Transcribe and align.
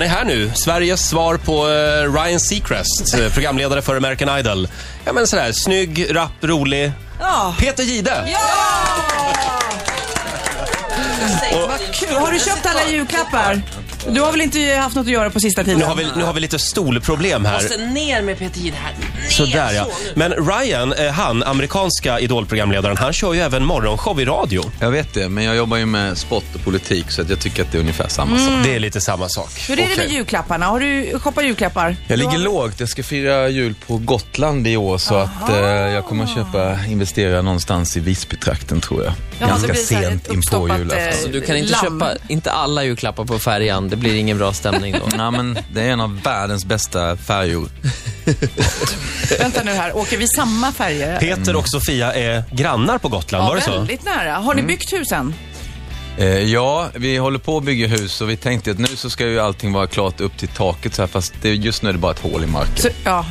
Han 0.00 0.08
är 0.08 0.14
här 0.14 0.24
nu. 0.24 0.50
Sveriges 0.54 1.08
svar 1.08 1.36
på 1.36 1.68
eh, 1.68 2.22
Ryan 2.22 2.40
Seacrest, 2.40 3.14
eh, 3.14 3.32
programledare 3.32 3.82
för 3.82 3.96
American 3.96 4.38
Idol. 4.38 4.68
Ja, 5.04 5.12
men 5.12 5.26
sådär, 5.26 5.52
snygg, 5.52 6.16
rapp, 6.16 6.32
rolig. 6.40 6.92
Ja. 7.20 7.54
Peter 7.58 7.82
Gide. 7.82 8.36
Vad 11.52 11.94
kul. 11.94 12.16
Har 12.16 12.32
du 12.32 12.38
köpt 12.38 12.66
alla 12.66 12.90
julklappar? 12.90 13.62
Du 14.08 14.20
har 14.20 14.32
väl 14.32 14.40
inte 14.40 14.74
haft 14.82 14.96
något 14.96 15.06
att 15.06 15.12
göra 15.12 15.30
på 15.30 15.40
sista 15.40 15.64
tiden? 15.64 15.78
Nu 15.78 15.84
har 15.84 15.94
vi, 15.94 16.06
nu 16.16 16.24
har 16.24 16.32
vi 16.32 16.40
lite 16.40 16.58
stolproblem 16.58 17.44
här. 17.44 17.54
Måste 17.54 17.76
ner 17.76 18.22
med 18.22 18.38
Peter 18.38 18.60
Jihde 18.60 18.76
här. 18.76 18.92
Ner, 18.92 19.30
Sådär 19.30 19.72
ja. 19.72 19.84
så. 19.84 19.90
Men 20.14 20.32
Ryan, 20.32 20.92
eh, 20.92 21.10
han, 21.12 21.42
amerikanska 21.42 22.20
idolprogramledaren, 22.20 22.96
han 22.96 23.12
kör 23.12 23.34
ju 23.34 23.40
även 23.40 23.64
morgonshow 23.64 24.20
i 24.20 24.24
radio. 24.24 24.62
Jag 24.80 24.90
vet 24.90 25.14
det, 25.14 25.28
men 25.28 25.44
jag 25.44 25.56
jobbar 25.56 25.76
ju 25.76 25.86
med 25.86 26.18
sport 26.18 26.44
och 26.54 26.64
politik 26.64 27.10
så 27.10 27.22
att 27.22 27.30
jag 27.30 27.40
tycker 27.40 27.62
att 27.62 27.72
det 27.72 27.78
är 27.78 27.80
ungefär 27.80 28.08
samma 28.08 28.38
sak. 28.38 28.64
Det 28.64 28.74
är 28.74 28.78
lite 28.78 29.00
samma 29.00 29.28
sak. 29.28 29.50
Hur 29.68 29.80
är 29.80 29.88
det 29.88 29.96
med 29.96 30.10
julklapparna? 30.10 30.66
Har 30.66 30.80
du 30.80 31.18
shoppat 31.18 31.44
julklappar? 31.44 31.96
Jag 32.06 32.18
ligger 32.18 32.38
lågt. 32.38 32.80
Jag 32.80 32.88
ska 32.88 33.02
fira 33.02 33.48
jul 33.48 33.74
på 33.86 33.96
Gotland 33.96 34.66
i 34.66 34.76
år 34.76 34.98
så 34.98 35.14
att 35.14 35.50
eh, 35.50 35.56
jag 35.66 36.04
kommer 36.04 36.24
att 36.24 36.34
köpa, 36.34 36.78
investera 36.88 37.42
någonstans 37.42 37.96
i 37.96 38.00
Visbytrakten 38.00 38.80
tror 38.80 39.04
jag. 39.04 39.12
Ganska 39.48 39.74
sent 39.74 40.04
ett 40.04 40.10
in 40.12 40.18
på 40.34 40.34
uppstoppat, 40.38 40.78
julafton. 40.78 41.08
eh, 41.08 41.14
Så 41.14 41.28
du 41.28 41.40
kan 41.40 41.56
inte 41.56 41.72
lamm. 41.72 42.00
köpa, 42.00 42.14
inte 42.28 42.50
alla 42.52 42.84
julklappar 42.84 43.24
på 43.24 43.38
färjan. 43.38 43.88
Det 43.88 43.96
blir 43.96 44.14
ingen 44.14 44.38
bra 44.38 44.52
stämning 44.52 44.92
då. 44.98 45.16
Nej, 45.16 45.30
men 45.30 45.58
det 45.72 45.80
är 45.82 45.90
en 45.90 46.00
av 46.00 46.20
världens 46.22 46.64
bästa 46.64 47.16
färjor. 47.16 47.68
Vänta 49.40 49.62
nu 49.62 49.70
här, 49.72 49.96
åker 49.96 50.16
vi 50.16 50.26
samma 50.28 50.72
färger? 50.72 51.18
Peter 51.20 51.56
och 51.56 51.68
Sofia 51.68 52.12
är 52.12 52.44
grannar 52.52 52.98
på 52.98 53.08
Gotland, 53.08 53.44
var 53.48 53.54
det 53.56 53.62
så? 53.62 53.70
väldigt 53.70 54.04
nära. 54.04 54.34
Har 54.34 54.54
ni 54.54 54.62
byggt 54.62 54.92
husen? 54.92 55.34
Eh, 56.18 56.26
ja, 56.26 56.88
vi 56.94 57.16
håller 57.16 57.38
på 57.38 57.56
att 57.56 57.64
bygga 57.64 57.86
hus 57.86 58.20
och 58.20 58.30
vi 58.30 58.36
tänkte 58.36 58.70
att 58.70 58.78
nu 58.78 58.86
så 58.96 59.10
ska 59.10 59.26
ju 59.26 59.40
allting 59.40 59.72
vara 59.72 59.86
klart 59.86 60.20
upp 60.20 60.38
till 60.38 60.48
taket 60.48 60.94
så 60.94 61.02
här, 61.02 61.06
fast 61.06 61.34
det, 61.42 61.48
just 61.54 61.82
nu 61.82 61.88
är 61.88 61.92
det 61.92 61.98
bara 61.98 62.12
ett 62.12 62.18
hål 62.18 62.44
i 62.44 62.46
marken. 62.46 62.76
Så, 62.76 62.88
ja. 63.04 63.26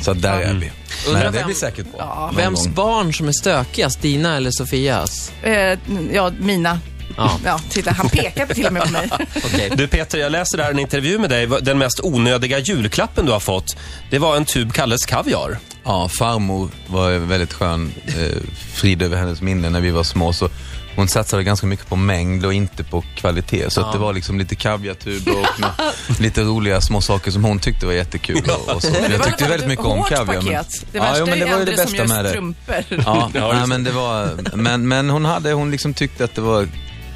Så 0.00 0.12
där 0.12 0.40
är 0.40 0.54
vi. 0.54 0.70
Men 1.12 1.22
det 1.22 1.30
vem- 1.30 1.46
blir 1.46 1.54
säkert 1.56 1.92
bra. 1.92 1.98
Ja. 1.98 2.26
någon 2.26 2.36
Vems 2.36 2.64
gång. 2.64 2.74
barn 2.74 3.12
som 3.14 3.28
är 3.28 3.32
stökigast? 3.32 4.02
Dina 4.02 4.36
eller 4.36 4.50
Sofias? 4.50 5.32
Eh, 5.42 5.78
ja, 6.12 6.30
mina. 6.40 6.78
Ja. 7.16 7.30
Ja, 7.44 7.60
titta, 7.70 7.90
han 7.92 8.08
pekar 8.08 8.46
till 8.46 8.66
och 8.66 8.72
med 8.72 8.82
på 8.82 8.90
mig. 8.92 9.08
Okej. 9.44 9.70
Du 9.76 9.88
Peter, 9.88 10.18
jag 10.18 10.32
läser 10.32 10.58
här 10.58 10.70
en 10.70 10.78
intervju 10.78 11.18
med 11.18 11.30
dig. 11.30 11.46
Den 11.62 11.78
mest 11.78 12.00
onödiga 12.02 12.58
julklappen 12.58 13.26
du 13.26 13.32
har 13.32 13.40
fått, 13.40 13.76
det 14.10 14.18
var 14.18 14.36
en 14.36 14.44
tub 14.44 14.72
Kalles 14.72 15.04
Kaviar. 15.06 15.58
Ja, 15.84 16.08
farmor 16.18 16.68
var 16.86 17.10
väldigt 17.12 17.52
skön. 17.52 17.92
Eh, 18.06 18.36
frid 18.74 19.02
över 19.02 19.16
hennes 19.16 19.40
minne 19.42 19.70
när 19.70 19.80
vi 19.80 19.90
var 19.90 20.02
små. 20.02 20.32
Så 20.32 20.48
hon 20.96 21.08
satsade 21.08 21.42
ganska 21.42 21.66
mycket 21.66 21.86
på 21.88 21.96
mängd 21.96 22.46
och 22.46 22.54
inte 22.54 22.84
på 22.84 23.04
kvalitet. 23.16 23.70
Så 23.70 23.80
att 23.80 23.92
det 23.92 23.98
var 23.98 24.12
liksom 24.12 24.38
lite 24.38 24.54
kaviartuber 24.54 25.32
och 25.40 26.20
lite 26.20 26.42
roliga 26.42 26.80
små 26.80 27.00
saker 27.00 27.30
som 27.30 27.44
hon 27.44 27.58
tyckte 27.58 27.86
var 27.86 27.92
jättekul. 27.92 28.42
Och, 28.66 28.74
och 28.74 28.82
så. 28.82 28.88
Jag 29.10 29.22
tyckte 29.24 29.48
väldigt 29.48 29.68
mycket 29.68 29.84
om 29.84 30.02
kaviar. 30.02 30.42
men-. 30.42 30.54
Det 30.92 30.98
Ja, 30.98 31.02
värsta 31.02 31.18
jo, 31.18 31.26
men 31.26 31.38
det 31.38 31.44
var 31.52 31.58
ju 31.58 31.64
det 31.64 31.76
som 31.76 31.84
bästa 31.84 31.96
gör 31.96 32.06
med 32.08 32.24
det. 32.24 32.28
strumpor. 32.30 32.76
Ja, 32.88 33.30
Ja, 33.34 33.52
nej, 33.52 33.66
men 33.66 33.84
det 33.84 33.90
var, 33.90 34.30
men, 34.56 34.88
men 34.88 35.10
hon 35.10 35.24
hade, 35.24 35.52
hon 35.52 35.70
liksom 35.70 35.94
tyckte 35.94 36.24
att 36.24 36.34
det 36.34 36.40
var, 36.40 36.68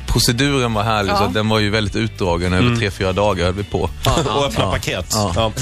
proceduren 0.06 0.74
var 0.74 0.82
härlig 0.82 1.12
Ja. 1.12 1.18
så 1.18 1.26
den 1.26 1.48
var 1.48 1.58
ju 1.58 1.70
väldigt 1.70 1.96
utdragen, 1.96 2.52
över 2.52 2.76
tre, 2.76 2.90
fyra 2.90 3.12
dagar 3.12 3.44
höll 3.44 3.54
vi 3.54 3.64
på. 3.64 3.90
och 4.26 4.46
öppna 4.46 4.70
paket. 4.70 5.06
Ja. 5.12 5.52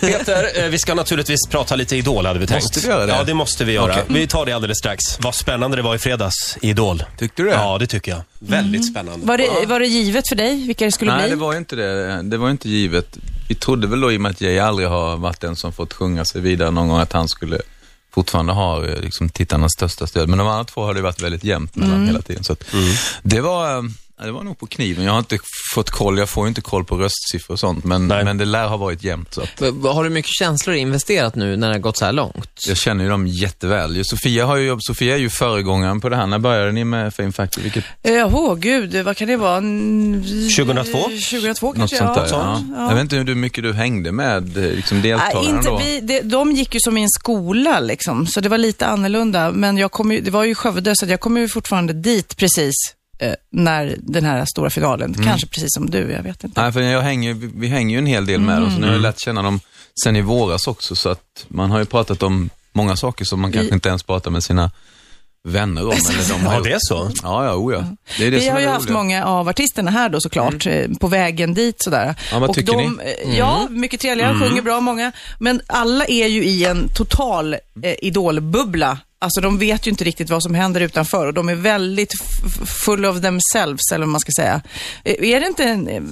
Peter, 0.00 0.64
eh, 0.64 0.68
vi 0.68 0.78
ska 0.78 0.94
naturligtvis 0.94 1.40
prata 1.50 1.76
lite 1.76 1.96
Idol 1.96 2.26
hade 2.26 2.38
vi 2.38 2.46
tänkt. 2.46 2.62
Måste 2.64 2.80
vi 2.80 2.86
göra 2.88 3.06
det? 3.06 3.12
Ja, 3.12 3.24
det 3.24 3.34
måste 3.34 3.64
vi 3.64 3.72
göra. 3.72 3.92
Okej. 3.92 4.04
Vi 4.08 4.26
tar 4.26 4.46
det 4.46 4.52
alldeles 4.52 4.78
strax. 4.78 5.00
Vad 5.20 5.34
spännande 5.34 5.76
det 5.76 5.82
var 5.82 5.94
i 5.94 5.98
fredags 5.98 6.58
i 6.62 6.68
Idol. 6.70 7.04
Tyckte 7.18 7.42
du 7.42 7.48
det? 7.48 7.54
Ja, 7.54 7.78
det 7.78 7.86
tycker 7.86 8.10
jag. 8.12 8.20
Väldigt 8.38 8.90
spännande. 8.90 9.26
Var 9.26 9.38
det, 9.38 9.66
var 9.66 9.80
det 9.80 9.86
givet 9.86 10.28
för 10.28 10.36
dig 10.36 10.66
vilka 10.66 10.84
det 10.84 10.92
skulle 10.92 11.12
Nej, 11.12 11.20
bli? 11.22 11.30
det 11.30 11.36
var 11.36 11.54
inte 11.56 11.76
det. 11.76 12.22
Det 12.22 12.36
var 12.36 12.50
inte 12.50 12.68
givet. 12.68 13.16
Vi 13.48 13.54
trodde 13.54 13.86
väl 13.86 14.00
då, 14.00 14.12
i 14.12 14.16
och 14.16 14.20
med 14.20 14.30
att 14.30 14.40
Jay 14.40 14.58
aldrig 14.58 14.88
har 14.88 15.16
varit 15.16 15.40
den 15.40 15.56
som 15.56 15.72
fått 15.72 15.92
sjunga 15.92 16.24
sig 16.24 16.40
vidare 16.40 16.70
någon 16.70 16.88
gång, 16.88 16.98
att 17.00 17.12
han 17.12 17.28
skulle 17.28 17.58
fortfarande 18.14 18.52
ha 18.52 18.84
eh, 18.86 19.00
liksom, 19.00 19.28
tittarnas 19.28 19.72
största 19.72 20.06
stöd. 20.06 20.28
Men 20.28 20.38
de 20.38 20.48
andra 20.48 20.64
två 20.64 20.84
har 20.84 20.94
det 20.94 21.02
varit 21.02 21.22
väldigt 21.22 21.44
jämnt 21.44 21.76
mellan 21.76 21.94
Mm. 21.94 22.06
hela 22.06 22.22
tiden. 22.22 22.44
Så 22.44 22.52
att, 22.52 22.64
det, 23.22 23.40
var, 23.40 23.90
det 24.22 24.32
var 24.32 24.42
nog 24.42 24.58
på 24.58 24.66
kniven. 24.66 25.04
Jag 25.04 25.12
har 25.12 25.18
inte 25.18 25.38
fått 25.74 25.90
koll, 25.90 26.18
jag 26.18 26.28
får 26.28 26.44
ju 26.44 26.48
inte 26.48 26.60
koll 26.60 26.84
på 26.84 26.96
röstsiffror 26.96 27.52
och 27.54 27.60
sånt, 27.60 27.84
men, 27.84 28.08
Nej. 28.08 28.24
men 28.24 28.38
det 28.38 28.44
lär 28.44 28.66
ha 28.66 28.76
varit 28.76 29.04
jämnt. 29.04 29.34
Så 29.34 29.40
att, 29.40 29.60
Har 29.94 30.04
du 30.04 30.10
mycket 30.10 30.30
känslor 30.32 30.76
investerat 30.76 31.34
nu 31.34 31.56
när 31.56 31.68
det 31.68 31.74
har 31.74 31.80
gått 31.80 31.96
så 31.96 32.04
här 32.04 32.12
långt? 32.12 32.50
jag 32.68 32.76
känner 32.76 33.04
ju 33.04 33.10
dem 33.10 33.26
jätteväl. 33.26 34.04
Sofia, 34.04 34.46
har 34.46 34.56
ju, 34.56 34.76
Sofia 34.80 35.14
är 35.14 35.18
ju 35.18 35.30
föregångaren 35.30 36.00
på 36.00 36.08
det 36.08 36.16
här. 36.16 36.26
När 36.26 36.38
började 36.38 36.72
ni 36.72 36.84
med 36.84 37.14
Fame 37.14 37.32
Factory? 37.32 37.62
Vilket, 37.64 37.84
Eh, 38.02 38.34
Åh, 38.36 38.54
gud, 38.54 38.96
vad 39.04 39.16
kan 39.16 39.28
det 39.28 39.36
vara? 39.36 39.56
Mm, 39.56 40.22
2002? 40.56 40.98
2002 40.98 41.66
något 41.66 41.76
kanske, 41.76 41.96
sånt 41.96 42.14
där, 42.14 42.26
ja. 42.30 42.62
ja. 42.76 42.88
Jag 42.88 42.94
vet 42.94 43.02
inte 43.02 43.16
hur 43.16 43.34
mycket 43.34 43.64
du 43.64 43.72
hängde 43.72 44.12
med 44.12 44.56
eh, 44.56 44.62
liksom, 44.72 45.02
deltagarna 45.02 45.48
inte 45.58 45.68
då. 45.68 45.78
vi, 45.78 46.00
det, 46.00 46.20
de 46.20 46.52
gick 46.52 46.74
ju 46.74 46.80
som 46.80 46.98
i 46.98 47.02
en 47.02 47.08
skola 47.08 47.80
liksom, 47.80 48.26
så 48.26 48.40
det 48.40 48.48
var 48.48 48.58
lite 48.58 48.86
annorlunda. 48.86 49.50
Men 49.52 49.76
jag 49.78 49.92
kom 49.92 50.12
ju, 50.12 50.20
det 50.20 50.30
var 50.30 50.44
ju 50.44 50.54
Skövde, 50.54 50.96
så 50.96 51.06
jag 51.06 51.20
kom 51.20 51.36
ju 51.36 51.48
fortfarande 51.48 51.92
dit 51.92 52.36
precis 52.36 52.74
när 53.50 53.96
den 53.98 54.24
här 54.24 54.44
stora 54.44 54.70
finalen. 54.70 55.14
Kanske 55.24 55.46
precis 55.46 55.74
som 55.74 55.90
du, 55.90 55.98
jag 56.12 56.22
vet 56.22 56.44
inte. 56.44 56.62
Nej, 56.62 56.72
för 56.72 56.80
jag 56.80 57.00
hänger, 57.02 57.34
vi, 57.34 57.50
vi 57.54 57.66
hänger 57.66 57.94
ju 57.94 57.98
en 57.98 58.06
hel 58.06 58.26
del 58.26 58.40
med 58.40 58.60
dem, 58.62 58.70
så 58.70 58.78
nu 58.78 58.86
har 58.86 58.92
jag 58.92 59.02
lärt 59.02 59.18
känna 59.20 59.42
dem 59.42 59.60
sen 60.04 60.16
i 60.16 60.20
våras 60.22 60.66
också, 60.66 60.96
så 60.96 61.08
att 61.08 61.46
man 61.48 61.70
har 61.70 61.78
ju 61.78 61.84
pratat 61.84 62.22
om 62.22 62.50
många 62.72 62.96
saker 62.96 63.24
som 63.24 63.40
man 63.40 63.52
kanske 63.52 63.68
Vi- 63.70 63.74
inte 63.74 63.88
ens 63.88 64.02
pratar 64.02 64.30
med 64.30 64.44
sina 64.44 64.70
vänner 65.48 65.82
om. 65.84 65.90
Eller 65.90 66.28
de 66.28 66.46
har 66.46 66.54
Ja, 66.54 66.60
det 66.60 66.72
är 66.72 66.78
så. 66.80 67.10
Ja, 67.22 67.44
ja, 67.44 67.54
oh, 67.54 67.72
ja. 67.74 67.84
Det 68.18 68.26
är 68.26 68.30
det 68.30 68.36
Vi 68.38 68.48
har 68.48 68.60
ju 68.60 68.66
haft 68.66 68.84
roliga. 68.86 68.98
många 68.98 69.24
av 69.24 69.48
artisterna 69.48 69.90
här 69.90 70.08
då 70.08 70.20
såklart, 70.20 70.66
eh, 70.66 70.88
på 71.00 71.08
vägen 71.08 71.54
dit 71.54 71.82
sådär. 71.82 72.14
Ja, 72.32 72.38
vad 72.38 72.48
och 72.50 72.54
tycker 72.56 72.72
de, 72.72 73.00
eh, 73.00 73.38
Ja, 73.38 73.66
mycket 73.70 74.00
trevliga, 74.00 74.38
sjunger 74.40 74.62
bra 74.62 74.80
många. 74.80 75.12
Men 75.38 75.60
alla 75.66 76.04
är 76.04 76.26
ju 76.26 76.44
i 76.44 76.64
en 76.64 76.88
total 76.88 77.54
eh, 77.54 77.94
idolbubbla. 78.02 78.98
Alltså 79.24 79.40
de 79.40 79.58
vet 79.58 79.86
ju 79.86 79.90
inte 79.90 80.04
riktigt 80.04 80.30
vad 80.30 80.42
som 80.42 80.54
händer 80.54 80.80
utanför 80.80 81.26
och 81.26 81.34
de 81.34 81.48
är 81.48 81.54
väldigt 81.54 82.12
full 82.84 83.04
of 83.04 83.20
themselves, 83.20 83.92
eller 83.92 84.06
vad 84.06 84.12
man 84.12 84.20
ska 84.20 84.30
säga. 84.36 84.60
Eh, 85.04 85.28
är 85.30 85.40
det 85.40 85.46
inte 85.46 85.64
en, 85.64 85.88
eh, 85.88 86.02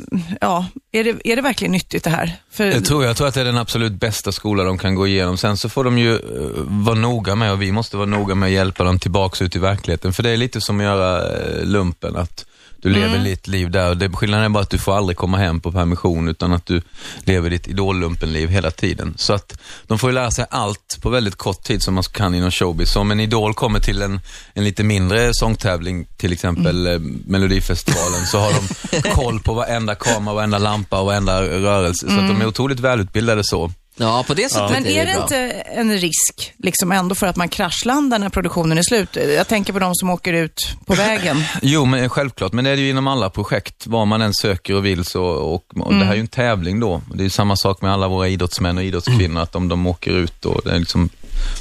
ja, 0.41 0.67
är 0.93 1.05
det, 1.05 1.15
är 1.25 1.37
det 1.37 1.43
verkligen 1.43 1.72
nyttigt 1.72 2.05
det 2.05 2.11
här? 2.11 2.37
För, 2.51 2.65
Jag 2.65 2.84
tror, 2.84 3.05
jag 3.05 3.17
tror 3.17 3.28
att 3.28 3.34
det 3.34 3.41
är 3.41 3.45
den 3.45 3.59
absolut 3.59 3.93
bästa 3.93 4.33
skola 4.33 4.65
de 4.65 4.78
kan 4.78 4.95
gå 4.95 5.06
igenom. 5.06 5.37
Sen 5.37 5.56
så 5.56 5.69
får 5.69 5.84
de 5.84 5.99
ju 5.99 6.15
eh, 6.15 6.21
vara 6.56 6.95
noga 6.95 7.34
med, 7.34 7.53
och 7.53 7.62
vi 7.62 7.72
måste 7.72 7.97
vara 7.97 8.06
noga 8.06 8.34
med 8.34 8.47
att 8.47 8.53
hjälpa 8.53 8.84
dem 8.84 8.99
tillbaks 8.99 9.43
ut 9.43 9.56
i 9.56 9.59
verkligheten. 9.59 10.12
För 10.12 10.22
det 10.22 10.31
är 10.31 10.37
lite 10.37 10.61
som 10.61 10.81
att 10.81 10.84
göra 10.84 11.22
lumpen, 11.62 12.17
att 12.17 12.45
du 12.82 12.91
lever 12.91 13.19
ditt 13.19 13.47
liv 13.47 13.70
där. 13.70 13.88
Och 13.91 13.97
det, 13.97 14.09
skillnaden 14.09 14.44
är 14.44 14.48
bara 14.48 14.62
att 14.62 14.70
du 14.70 14.78
får 14.78 14.97
aldrig 14.97 15.16
komma 15.16 15.38
hem 15.38 15.60
på 15.60 15.72
permission, 15.72 16.28
utan 16.28 16.53
att 16.53 16.66
du 16.66 16.82
lever 17.25 17.50
ditt 17.50 17.69
idollumpenliv 17.69 18.48
hela 18.48 18.70
tiden. 18.70 19.15
Så 19.16 19.32
att 19.32 19.60
de 19.87 19.98
får 19.98 20.10
ju 20.10 20.15
lära 20.15 20.31
sig 20.31 20.47
allt 20.50 20.98
på 21.03 21.10
väldigt 21.10 21.37
kort 21.37 21.62
tid 21.62 21.82
som 21.82 21.94
man 21.94 22.03
kan 22.03 22.34
inom 22.34 22.50
showbiz. 22.50 22.91
Så 22.91 23.00
om 23.00 23.10
en 23.10 23.21
idol 23.21 23.54
kommer 23.54 23.81
till 23.81 24.03
en, 24.03 24.21
en 24.54 24.65
lite 24.65 24.82
mindre 24.82 25.34
sångtävling, 25.34 26.06
till 26.16 26.32
exempel 26.32 26.87
eh, 26.87 26.98
Melodifestivalen, 27.26 28.26
så 28.26 28.38
har 28.38 28.53
de 28.53 29.03
koll 29.15 29.41
på 29.41 29.54
varenda 29.54 29.94
kamera, 29.94 30.34
varenda 30.34 30.59
lampa 30.59 31.00
och 31.00 31.06
varenda 31.06 31.42
rörelse. 31.42 32.06
Så 32.06 32.21
att 32.21 32.28
de 32.28 32.41
är 32.41 32.47
otroligt 32.47 32.81
välutbildade 32.81 33.44
så. 33.44 33.72
Ja, 33.97 34.25
på 34.26 34.34
det 34.34 34.53
sättet 34.53 34.70
Men 34.70 34.86
är 34.86 35.06
det 35.06 35.22
inte 35.22 35.36
en 35.50 35.92
risk, 35.92 36.54
liksom 36.58 36.92
ändå 36.92 37.14
för 37.14 37.26
att 37.26 37.36
man 37.36 37.48
kraschlandar 37.48 38.19
när 38.19 38.28
produktionen 38.28 38.78
är 38.78 38.82
slut? 38.82 39.16
Jag 39.36 39.48
tänker 39.48 39.72
på 39.72 39.78
de 39.78 39.94
som 39.94 40.10
åker 40.10 40.32
ut 40.32 40.76
på 40.86 40.94
vägen. 40.94 41.44
Jo, 41.62 41.84
men 41.84 42.08
självklart. 42.08 42.53
Men 42.53 42.64
det 42.64 42.70
är 42.70 42.76
det 42.76 42.82
ju 42.82 42.91
inom 42.91 43.06
alla 43.06 43.30
projekt. 43.30 43.86
Vad 43.86 44.06
man 44.06 44.22
än 44.22 44.34
söker 44.34 44.75
och 44.75 44.86
vill 44.86 45.04
så, 45.04 45.25
och, 45.25 45.64
och 45.80 45.94
det 45.94 46.04
här 46.04 46.12
är 46.12 46.16
ju 46.16 46.20
en 46.20 46.26
tävling 46.26 46.80
då. 46.80 47.03
Det 47.14 47.20
är 47.20 47.25
ju 47.25 47.30
samma 47.30 47.56
sak 47.56 47.82
med 47.82 47.92
alla 47.92 48.08
våra 48.08 48.28
idrottsmän 48.28 48.78
och 48.78 48.84
idrottskvinnor, 48.84 49.41
att 49.41 49.54
om 49.54 49.69
de 49.69 49.86
åker 49.86 50.10
ut 50.10 50.44
och 50.44 50.60
det 50.64 50.70
är 50.70 50.78
liksom 50.78 51.09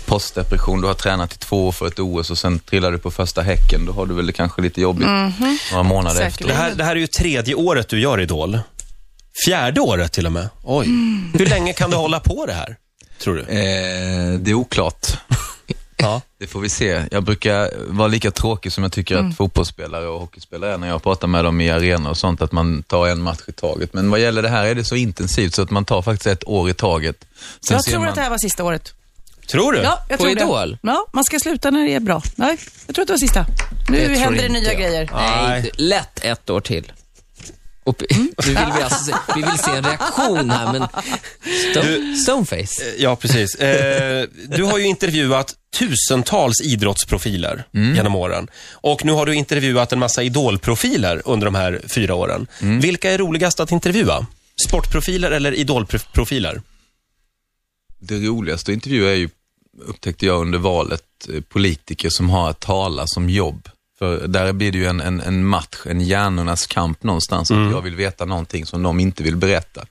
postdepression, 0.05 0.81
du 0.81 0.87
har 0.87 0.93
tränat 0.93 1.33
i 1.33 1.37
två 1.37 1.67
år 1.67 1.71
för 1.71 1.87
ett 1.87 1.99
OS 1.99 2.31
och 2.31 2.37
sen 2.37 2.59
trillar 2.59 2.91
du 2.91 2.97
på 2.97 3.11
första 3.11 3.41
häcken, 3.41 3.85
då 3.85 3.93
har 3.93 4.05
du 4.05 4.13
väl 4.13 4.27
det 4.27 4.33
kanske 4.33 4.61
lite 4.61 4.81
jobbigt 4.81 5.07
några 5.72 5.84
månader 5.84 6.16
Säkert. 6.16 6.31
efter. 6.31 6.47
Det 6.47 6.53
här, 6.53 6.72
det 6.75 6.84
här 6.84 6.95
är 6.95 6.99
ju 6.99 7.07
tredje 7.07 7.55
året 7.55 7.89
du 7.89 7.99
gör 8.01 8.22
Idol. 8.22 8.59
Fjärde 9.45 9.81
året 9.81 10.11
till 10.11 10.25
och 10.25 10.31
med. 10.31 10.49
Oj. 10.63 10.87
Hur 11.33 11.45
länge 11.45 11.73
kan 11.73 11.89
du 11.91 11.97
hålla 11.97 12.19
på 12.19 12.45
det 12.45 12.53
här, 12.53 12.75
tror 13.23 13.35
du? 13.35 13.41
Eh, 13.41 14.39
det 14.39 14.51
är 14.51 14.53
oklart. 14.53 15.07
Ja. 16.03 16.22
Det 16.39 16.47
får 16.47 16.59
vi 16.59 16.69
se. 16.69 17.03
Jag 17.11 17.23
brukar 17.23 17.72
vara 17.87 18.07
lika 18.07 18.31
tråkig 18.31 18.72
som 18.72 18.83
jag 18.83 18.91
tycker 18.91 19.16
Mm. 19.17 19.29
att 19.31 19.37
fotbollsspelare 19.37 20.07
och 20.07 20.19
hockeyspelare 20.19 20.73
är 20.73 20.78
när 20.78 20.87
jag 20.87 21.03
pratar 21.03 21.28
med 21.28 21.43
dem 21.45 21.61
i 21.61 21.69
arenor 21.72 22.09
och 22.09 22.17
sånt, 22.17 22.41
att 22.41 22.51
man 22.51 22.83
tar 22.83 23.07
en 23.07 23.22
match 23.22 23.39
i 23.47 23.51
taget. 23.51 23.93
Men 23.93 24.09
vad 24.11 24.19
gäller 24.19 24.41
det 24.41 24.49
här 24.49 24.66
är 24.66 24.75
det 24.75 24.83
så 24.83 24.95
intensivt 24.95 25.53
så 25.53 25.61
att 25.61 25.69
man 25.72 25.85
tar 25.85 26.01
faktiskt 26.01 26.27
ett 26.27 26.47
år 26.47 26.69
i 26.69 26.73
taget. 26.73 27.25
Sen 27.67 27.75
Jag 27.75 27.84
ser 27.84 27.91
tror 27.91 27.99
man... 27.99 28.09
att 28.09 28.16
det 28.16 28.22
här 28.22 28.29
var 28.29 28.37
sista 28.37 28.63
året. 28.63 28.93
Tror 29.51 29.72
du? 29.73 29.79
Ja, 29.79 30.05
jag 30.09 30.17
På 30.19 30.23
tror 30.23 30.37
Idol? 30.37 30.72
det. 30.72 30.77
Ja, 30.89 31.05
man 31.13 31.23
ska 31.23 31.39
sluta 31.39 31.72
när 31.72 31.85
det 31.85 31.93
är 31.93 31.99
bra. 31.99 32.22
Nej, 32.35 32.57
jag 32.87 32.95
tror 32.95 33.03
att 33.03 33.07
det 33.07 33.13
var 33.13 33.17
sista. 33.19 33.45
Nu 33.89 34.07
Det 34.07 34.16
händer 34.16 34.41
det 34.43 34.49
nya 34.49 34.73
jag. 34.73 34.81
grejer. 34.81 35.09
Nej, 35.13 35.72
lätt 35.77 36.19
ett 36.23 36.49
år 36.49 36.61
till. 36.61 36.91
Och, 37.83 38.03
nu 38.09 38.17
vill 38.45 38.55
vi, 38.75 38.81
alltså 38.81 39.03
se, 39.03 39.13
vi 39.35 39.41
vill 39.41 39.57
se 39.57 39.72
en 39.72 39.83
reaktion 39.83 40.49
här, 40.49 40.73
men 40.73 40.87
stone, 41.72 42.16
stoneface. 42.16 42.83
Ja, 42.97 43.16
precis. 43.16 43.55
Eh, 43.55 44.28
du 44.47 44.63
har 44.63 44.78
ju 44.78 44.85
intervjuat 44.85 45.55
tusentals 45.79 46.61
idrottsprofiler 46.61 47.63
genom 47.95 48.16
åren. 48.16 48.47
Och 48.72 49.05
nu 49.05 49.11
har 49.11 49.25
du 49.25 49.35
intervjuat 49.35 49.93
en 49.93 49.99
massa 49.99 50.23
idolprofiler 50.23 51.22
under 51.25 51.45
de 51.45 51.55
här 51.55 51.81
fyra 51.87 52.16
åren. 52.16 52.47
Vilka 52.59 53.11
är 53.11 53.17
roligast 53.17 53.59
att 53.59 53.72
intervjua? 53.72 54.25
Sportprofiler 54.67 55.31
eller 55.31 55.51
idolprofiler? 55.51 56.61
Det 57.99 58.16
roligaste 58.16 58.72
att 58.72 58.73
intervjua 58.73 59.11
är 59.11 59.16
ju, 59.16 59.29
upptäckte 59.81 60.25
jag 60.25 60.41
under 60.41 60.59
valet, 60.59 61.03
eh, 61.34 61.41
politiker 61.41 62.09
som 62.09 62.29
har 62.29 62.49
att 62.49 62.59
tala 62.59 63.07
som 63.07 63.29
jobb. 63.29 63.69
För 64.01 64.27
där 64.27 64.53
blir 64.53 64.71
det 64.71 64.77
ju 64.77 64.85
en, 64.85 65.01
en, 65.01 65.21
en 65.21 65.45
match, 65.45 65.77
en 65.85 66.01
hjärnornas 66.01 66.67
kamp 66.67 67.03
någonstans. 67.03 67.51
Att 67.51 67.71
jag 67.71 67.81
vill 67.81 67.95
veta 67.95 68.25
någonting 68.25 68.65
som 68.65 68.83
de 68.83 68.99
inte 68.99 69.23
vill 69.23 69.35
berätta. 69.35 69.85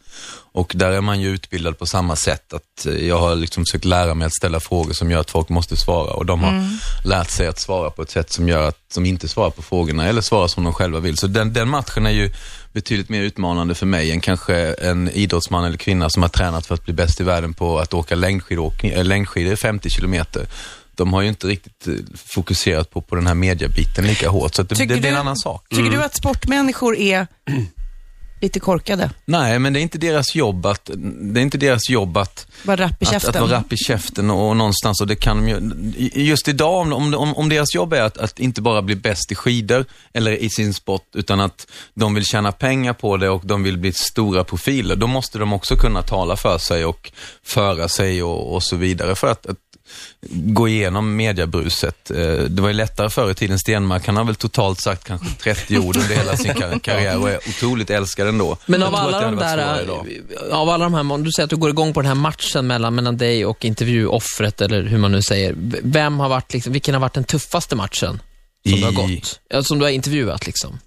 Och 0.53 0.73
där 0.77 0.91
är 0.91 1.01
man 1.01 1.21
ju 1.21 1.29
utbildad 1.29 1.79
på 1.79 1.87
samma 1.87 2.17
sätt. 2.17 2.53
Att 2.53 2.87
jag 3.01 3.19
har 3.19 3.37
liksom 3.37 3.65
försökt 3.65 3.85
lära 3.85 4.15
mig 4.15 4.27
att 4.27 4.35
ställa 4.35 4.61
frågor 4.61 4.93
som 4.93 5.11
gör 5.11 5.21
att 5.21 5.31
folk 5.31 5.49
måste 5.49 5.77
svara. 5.77 6.13
Och 6.13 6.27
de 6.27 6.41
har 6.41 6.79
lärt 7.05 7.31
sig 7.31 7.47
att 7.47 7.61
svara 7.61 7.91
på 7.91 8.03
ett 8.03 8.11
sätt 8.11 8.33
som 8.33 8.49
gör 8.49 8.69
att 8.69 8.95
de 8.95 9.07
inte 9.07 9.29
svarar 9.29 9.51
på 9.51 9.63
frågorna 9.63 10.07
eller 10.07 10.21
svarar 10.21 10.49
som 10.49 10.65
de 10.65 10.73
själva 10.73 11.01
vill. 11.01 11.17
Så 11.17 11.27
den, 11.27 11.53
den 11.53 11.69
matchen 11.69 12.07
är 12.07 12.11
ju 12.11 12.31
betydligt 12.73 13.09
mer 13.09 13.23
utmanande 13.23 13.75
för 13.75 13.87
mig 13.87 14.11
än 14.11 14.21
kanske 14.21 14.57
en 14.73 15.11
idrottsman 15.11 15.65
eller 15.65 15.79
kvinna 15.79 16.11
som 16.11 16.23
har 16.23 16.29
tränat 16.29 16.67
för 16.67 16.75
att 16.75 16.85
bli 16.85 16.95
bäst 16.95 17.21
i 17.21 17.25
världen 17.25 17.55
på 17.55 17.79
att 17.79 17.95
åka 17.95 18.15
längdskidåkning, 18.15 18.93
äh, 18.93 19.05
längdskidor 19.05 19.57
50 19.57 19.91
kilometer. 19.91 20.47
De 21.01 21.13
har 21.13 21.23
ju 21.23 21.29
inte 21.29 21.47
riktigt 21.47 21.87
eh, 21.87 21.95
fokuserat 22.27 22.91
på, 22.91 23.01
på 23.01 23.15
den 23.17 23.27
här 23.27 23.35
mediabiten 23.35 24.07
lika 24.07 24.29
hårt, 24.29 24.55
så 24.55 24.63
det, 24.63 24.75
det, 24.75 24.87
det 24.87 24.95
är 24.95 24.97
en 24.97 25.03
du- 25.03 25.21
annan 25.21 25.37
sak. 25.37 25.67
Tycker 25.71 25.91
du 25.91 26.03
att 26.03 26.17
sportmänniskor 26.17 26.97
är 26.97 27.27
lite 28.41 28.61
korkade? 28.61 29.11
Nej, 29.25 29.59
men 29.59 29.73
det 29.73 29.81
är 29.81 29.83
inte 29.83 29.99
deras 29.99 30.35
jobb 30.35 30.67
att, 30.67 30.91
det 31.33 31.41
är 31.41 31.43
inte 31.43 31.59
deras 31.59 31.91
jobb 31.91 32.17
att 32.17 32.47
Bara 32.63 32.77
rapp 32.77 33.03
i 33.03 33.05
att, 33.05 33.11
käften? 33.11 33.31
att 33.31 33.41
vara 33.41 33.53
rapp 33.61 33.73
i 33.73 33.77
käften 33.77 34.31
och, 34.31 34.49
och 34.49 34.57
någonstans, 34.57 35.01
och 35.01 35.07
det 35.07 35.17
kan 35.17 35.37
de 35.37 35.49
ju, 35.49 36.11
just 36.15 36.49
idag, 36.49 36.81
om, 36.81 36.93
om, 36.93 37.15
om, 37.15 37.35
om 37.37 37.49
deras 37.49 37.75
jobb 37.75 37.93
är 37.93 38.03
att, 38.03 38.19
att 38.19 38.39
inte 38.41 38.61
bara 38.63 38.83
bli 38.83 38.97
bäst 38.97 39.33
i 39.33 39.35
skidor 39.35 39.85
eller 40.13 40.33
i 40.33 40.51
sin 40.51 40.75
sport, 40.75 41.07
utan 41.15 41.41
att 41.41 41.67
de 41.95 42.15
vill 42.15 42.25
tjäna 42.25 42.53
pengar 42.53 42.93
på 42.93 43.17
det 43.17 43.29
och 43.29 43.43
de 43.47 43.63
vill 43.63 43.79
bli 43.79 43.93
stora 43.93 44.45
profiler, 44.45 44.97
då 44.97 45.07
måste 45.07 45.39
de 45.39 45.53
också 45.53 45.77
kunna 45.77 46.03
tala 46.03 46.37
för 46.37 46.59
sig 46.59 46.85
och 46.85 47.13
föra 47.45 47.89
sig 47.89 48.23
och, 48.23 48.55
och 48.55 48.63
så 48.63 48.77
vidare 48.77 49.15
för 49.15 49.31
att, 49.31 49.47
att 49.47 49.57
gå 50.31 50.69
igenom 50.69 51.17
mediebruset. 51.17 52.11
Eh, 52.11 52.17
Det 52.27 52.63
var 52.63 52.69
ju 52.69 52.75
lättare 52.75 53.11
förr 53.11 53.31
i 53.31 53.35
tiden. 53.35 53.59
Stenmark, 53.59 54.07
han 54.07 54.17
har 54.17 54.25
väl 54.25 54.35
totalt 54.35 54.81
sagt 54.81 55.05
kanske 55.05 55.27
30 55.43 55.79
ord 55.79 55.97
under 55.97 56.15
hela 56.17 56.37
sin 56.37 56.55
kar- 56.55 56.79
karriär 56.83 57.19
och 57.19 57.31
är 57.31 57.37
otroligt 57.49 57.91
älskad 57.91 58.29
ändå. 58.29 58.57
Men 58.67 58.83
av 58.83 58.95
alla, 58.95 59.21
de 59.21 59.37
där, 59.37 59.83
idag. 59.83 60.07
av 60.53 60.69
alla 60.69 60.85
de 60.85 60.95
här, 60.95 61.13
om 61.13 61.25
du 61.25 61.31
säger 61.33 61.45
att 61.45 61.51
du 61.51 61.57
går 61.57 61.71
igång 61.71 61.93
på 61.93 62.01
den 62.01 62.09
här 62.09 62.15
matchen 62.15 62.67
mellan, 62.67 62.95
mellan 62.95 63.17
dig 63.17 63.47
och 63.47 63.65
intervjuoffret, 63.65 64.61
eller 64.61 64.83
hur 64.83 64.99
man 64.99 65.13
nu 65.13 65.23
säger. 65.23 65.55
Vem 65.83 66.19
har 66.19 66.29
varit, 66.29 66.53
liksom, 66.53 66.73
vilken 66.73 66.95
har 66.95 67.01
varit 67.01 67.15
den 67.15 67.25
tuffaste 67.25 67.77
matchen 67.77 68.21
som 68.69 68.81
du 68.81 68.85
har 68.85 68.93
I- 69.11 69.17
gått? 69.55 69.67
Som 69.67 69.79
du 69.79 69.85
har 69.85 69.91
intervjuat 69.91 70.47
liksom? 70.47 70.79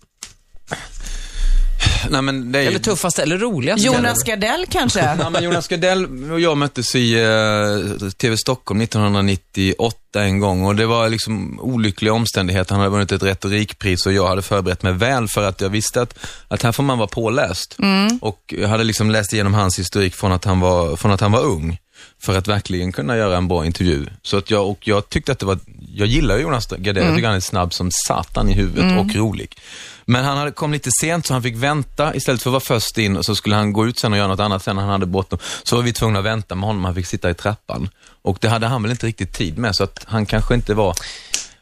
Nej, 2.09 2.21
men 2.21 2.51
det 2.51 2.59
är 2.59 2.68
Eller 2.68 2.80
tuffaste, 2.80 3.21
eller 3.21 3.38
roligaste? 3.38 3.85
Jonas 3.85 4.24
Gardell 4.24 4.65
kanske? 4.69 5.00
Ja, 5.19 5.30
men 5.30 5.44
Jonas 5.44 5.68
Gardell 5.68 6.31
och 6.31 6.39
jag 6.39 6.57
möttes 6.57 6.95
i 6.95 7.13
eh, 7.13 8.09
TV 8.09 8.38
Stockholm 8.38 8.81
1998 8.81 9.97
en 10.15 10.39
gång 10.39 10.65
och 10.65 10.75
det 10.75 10.85
var 10.85 11.09
liksom 11.09 11.59
olyckliga 11.59 12.13
omständigheter. 12.13 12.71
Han 12.71 12.80
hade 12.80 12.91
vunnit 12.91 13.12
ett 13.12 13.24
retorikpris 13.24 14.06
och 14.06 14.13
jag 14.13 14.27
hade 14.27 14.41
förberett 14.41 14.83
mig 14.83 14.94
väl 14.94 15.27
för 15.27 15.44
att 15.44 15.62
jag 15.62 15.69
visste 15.69 16.01
att, 16.01 16.19
att 16.47 16.63
här 16.63 16.71
får 16.71 16.83
man 16.83 16.97
vara 16.97 17.07
påläst. 17.07 17.77
Och 18.21 18.53
jag 18.57 18.68
hade 18.68 18.83
liksom 18.83 19.12
läst 19.12 19.33
igenom 19.33 19.53
hans 19.53 19.80
historik 19.80 20.15
från 20.15 20.31
att 20.31 20.45
han 20.45 20.59
var, 20.59 20.95
från 20.95 21.12
att 21.12 21.21
han 21.21 21.31
var 21.31 21.41
ung 21.41 21.77
för 22.19 22.38
att 22.38 22.47
verkligen 22.47 22.91
kunna 22.91 23.17
göra 23.17 23.38
en 23.38 23.47
bra 23.47 23.65
intervju. 23.65 24.05
Så 24.21 24.38
att 24.38 24.51
jag, 24.51 24.69
och 24.69 24.88
jag 24.88 25.09
tyckte 25.09 25.31
att 25.31 25.39
det 25.39 25.45
var, 25.45 25.59
jag 25.94 26.07
gillar 26.07 26.38
Jonas 26.38 26.67
Gardell, 26.67 27.05
jag 27.05 27.15
tycker 27.15 27.27
han 27.27 27.38
är 27.38 27.39
snabb 27.39 27.73
som 27.73 27.89
satan 28.07 28.50
i 28.50 28.53
huvudet 28.53 29.00
och 29.00 29.15
rolig. 29.15 29.57
Men 30.05 30.25
han 30.25 30.38
hade 30.38 30.51
kom 30.51 30.71
lite 30.71 30.89
sent 31.01 31.25
så 31.25 31.33
han 31.33 31.44
fick 31.44 31.55
vänta 31.55 32.15
istället 32.15 32.41
för 32.41 32.50
att 32.50 32.51
vara 32.51 32.79
först 32.79 32.97
in 32.97 33.17
och 33.17 33.25
så 33.25 33.35
skulle 33.35 33.55
han 33.55 33.73
gå 33.73 33.88
ut 33.88 34.00
sen 34.00 34.11
och 34.11 34.17
göra 34.17 34.27
något 34.27 34.39
annat 34.39 34.63
sen. 34.63 34.77
Han 34.77 34.89
hade 34.89 35.05
bråttom. 35.05 35.39
Så 35.63 35.75
var 35.75 35.83
vi 35.83 35.94
tvungna 35.94 36.19
att 36.19 36.25
vänta 36.25 36.55
med 36.55 36.67
honom, 36.67 36.85
han 36.85 36.95
fick 36.95 37.05
sitta 37.05 37.29
i 37.29 37.33
trappan. 37.33 37.89
Och 38.21 38.38
det 38.41 38.49
hade 38.49 38.67
han 38.67 38.83
väl 38.83 38.91
inte 38.91 39.07
riktigt 39.07 39.33
tid 39.33 39.57
med 39.57 39.75
så 39.75 39.83
att 39.83 40.06
han 40.07 40.25
kanske 40.25 40.53
inte 40.53 40.73
var 40.73 40.95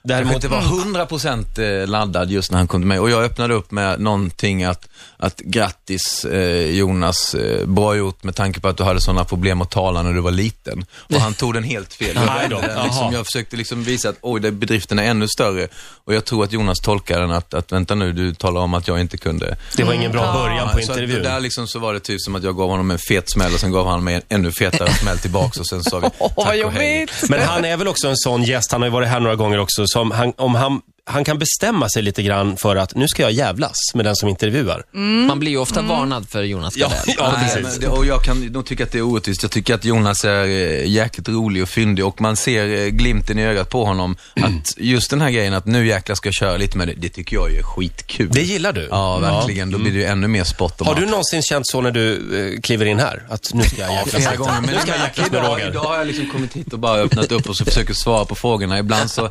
Däremot 0.03 0.35
inte 0.35 0.47
var 0.47 0.61
100% 0.61 1.81
eh, 1.81 1.87
laddad 1.87 2.31
just 2.31 2.51
när 2.51 2.57
han 2.57 2.67
kom 2.67 2.81
till 2.81 2.87
mig. 2.87 2.99
Och 2.99 3.09
jag 3.09 3.23
öppnade 3.23 3.53
upp 3.53 3.71
med 3.71 3.99
någonting 3.99 4.63
att, 4.63 4.89
att 5.17 5.37
grattis 5.39 6.25
eh, 6.25 6.69
Jonas, 6.69 7.35
eh, 7.35 7.65
bra 7.67 7.95
gjort 7.95 8.23
med 8.23 8.35
tanke 8.35 8.59
på 8.59 8.67
att 8.67 8.77
du 8.77 8.83
hade 8.83 9.01
sådana 9.01 9.25
problem 9.25 9.61
att 9.61 9.71
tala 9.71 10.03
när 10.03 10.13
du 10.13 10.21
var 10.21 10.31
liten. 10.31 10.85
Och 10.95 11.21
han 11.21 11.33
tog 11.33 11.53
den 11.53 11.63
helt 11.63 11.93
fel. 11.93 12.15
Jag, 12.15 12.49
den, 12.49 12.83
liksom, 12.83 13.03
Jaha. 13.03 13.13
jag 13.13 13.25
försökte 13.25 13.57
liksom 13.57 13.83
visa 13.83 14.09
att 14.09 14.17
oj, 14.21 14.41
det, 14.41 14.51
bedriften 14.51 14.99
är 14.99 15.03
ännu 15.03 15.27
större. 15.27 15.67
Och 16.05 16.13
jag 16.13 16.25
tror 16.25 16.43
att 16.43 16.51
Jonas 16.51 16.79
tolkade 16.79 17.21
den 17.21 17.31
att, 17.31 17.53
att 17.53 17.71
vänta 17.71 17.95
nu, 17.95 18.11
du 18.13 18.33
talar 18.33 18.61
om 18.61 18.73
att 18.73 18.87
jag 18.87 18.99
inte 19.01 19.17
kunde. 19.17 19.55
Det 19.77 19.83
var 19.83 19.93
ingen 19.93 20.11
bra 20.11 20.33
början 20.33 20.69
på 20.69 20.73
Så 20.73 20.79
intervjun. 20.81 21.23
där 21.23 21.39
liksom 21.39 21.67
så 21.67 21.79
var 21.79 21.93
det 21.93 21.99
typ 21.99 22.21
som 22.21 22.35
att 22.35 22.43
jag 22.43 22.57
gav 22.57 22.69
honom 22.69 22.91
en 22.91 22.99
fet 22.99 23.31
smäll 23.31 23.53
och 23.53 23.59
sen 23.59 23.71
gav 23.71 23.87
han 23.87 24.03
mig 24.03 24.15
en 24.15 24.21
ännu 24.29 24.51
fetare 24.51 24.93
smäll 24.93 25.17
tillbaks 25.17 25.57
och 25.57 25.67
sen 25.67 25.83
sa 25.83 25.99
vi 25.99 26.09
tack 26.43 26.65
och 26.65 26.71
hej. 26.71 27.07
Men 27.29 27.41
han 27.41 27.65
är 27.65 27.77
väl 27.77 27.87
också 27.87 28.07
en 28.07 28.17
sån 28.17 28.43
gäst, 28.43 28.71
han 28.71 28.81
har 28.81 28.87
ju 28.87 28.93
varit 28.93 29.09
här 29.09 29.19
några 29.19 29.35
gånger 29.35 29.59
också, 29.59 29.87
som 29.93 30.11
han, 30.11 30.33
om 30.37 30.55
han, 30.55 30.81
han 31.05 31.23
kan 31.23 31.39
bestämma 31.39 31.89
sig 31.89 32.01
lite 32.03 32.23
grann 32.23 32.57
för 32.57 32.75
att 32.75 32.95
nu 32.95 33.07
ska 33.07 33.21
jag 33.21 33.31
jävlas 33.31 33.75
med 33.93 34.05
den 34.05 34.15
som 34.15 34.29
intervjuar. 34.29 34.83
Man 35.27 35.39
blir 35.39 35.51
ju 35.51 35.57
ofta 35.57 35.81
varnad 35.81 36.29
för 36.29 36.43
Jonas 36.43 36.77
Ja, 36.77 36.87
Gardell. 36.87 37.15
ja, 37.17 37.31
Nej, 37.37 37.43
precis. 37.55 37.61
men 37.71 37.79
det, 37.81 37.87
och 37.87 38.05
jag 38.05 38.23
kan 38.23 38.39
nog 38.45 38.65
tycka 38.65 38.83
att 38.83 38.91
det 38.91 38.97
är 38.97 39.01
orättvist. 39.01 39.41
Jag 39.43 39.51
tycker 39.51 39.75
att 39.75 39.85
Jonas 39.85 40.23
är 40.25 40.43
eh, 40.45 40.85
jäkligt 40.87 41.29
rolig 41.29 41.63
och 41.63 41.69
fyndig 41.69 42.05
och 42.05 42.21
man 42.21 42.35
ser 42.35 42.67
eh, 42.67 42.87
glimten 42.87 43.39
i 43.39 43.43
ögat 43.45 43.69
på 43.69 43.85
honom. 43.85 44.15
Att 44.35 44.77
just 44.77 45.09
den 45.09 45.21
här 45.21 45.29
grejen 45.31 45.53
att 45.53 45.65
nu 45.65 45.87
jäklar 45.87 46.15
ska 46.15 46.27
jag 46.27 46.33
köra 46.33 46.57
lite 46.57 46.77
med 46.77 46.87
det, 46.87 46.93
det 46.97 47.09
tycker 47.09 47.35
jag 47.35 47.55
är 47.55 47.63
skitkul. 47.63 48.29
Det 48.31 48.41
gillar 48.41 48.73
du? 48.73 48.87
Ja, 48.91 49.17
verkligen. 49.19 49.71
Då 49.71 49.77
blir 49.77 49.91
det 49.91 49.97
ju 49.97 50.05
ännu 50.05 50.27
mer 50.27 50.43
spott 50.43 50.81
om 50.81 50.87
Har 50.87 50.95
du 50.95 51.05
någonsin 51.05 51.41
känt 51.41 51.67
så 51.67 51.81
när 51.81 51.91
du 51.91 52.13
eh, 52.55 52.61
kliver 52.61 52.85
in 52.85 52.99
här? 52.99 53.23
Att 53.29 53.53
nu 53.53 53.63
ska 53.63 53.81
jag 53.81 53.91
jäklas 53.93 54.09
Flera 54.15 54.31
lite. 54.31 54.37
gånger, 54.37 54.61
men 54.61 54.69
Nu 54.75 54.79
ska 54.81 54.91
jag 54.91 54.99
jäklas 54.99 55.31
med 55.31 55.39
idag, 55.39 55.53
Roger. 55.53 55.69
idag 55.69 55.81
har 55.83 55.97
jag 55.97 56.07
liksom 56.07 56.29
kommit 56.29 56.53
hit 56.53 56.73
och 56.73 56.79
bara 56.79 56.99
öppnat 56.99 57.31
upp 57.31 57.49
och 57.49 57.57
så 57.57 57.65
försöker 57.65 57.93
svara 57.93 58.25
på 58.25 58.35
frågorna. 58.35 58.79
Ibland 58.79 59.11
så, 59.11 59.29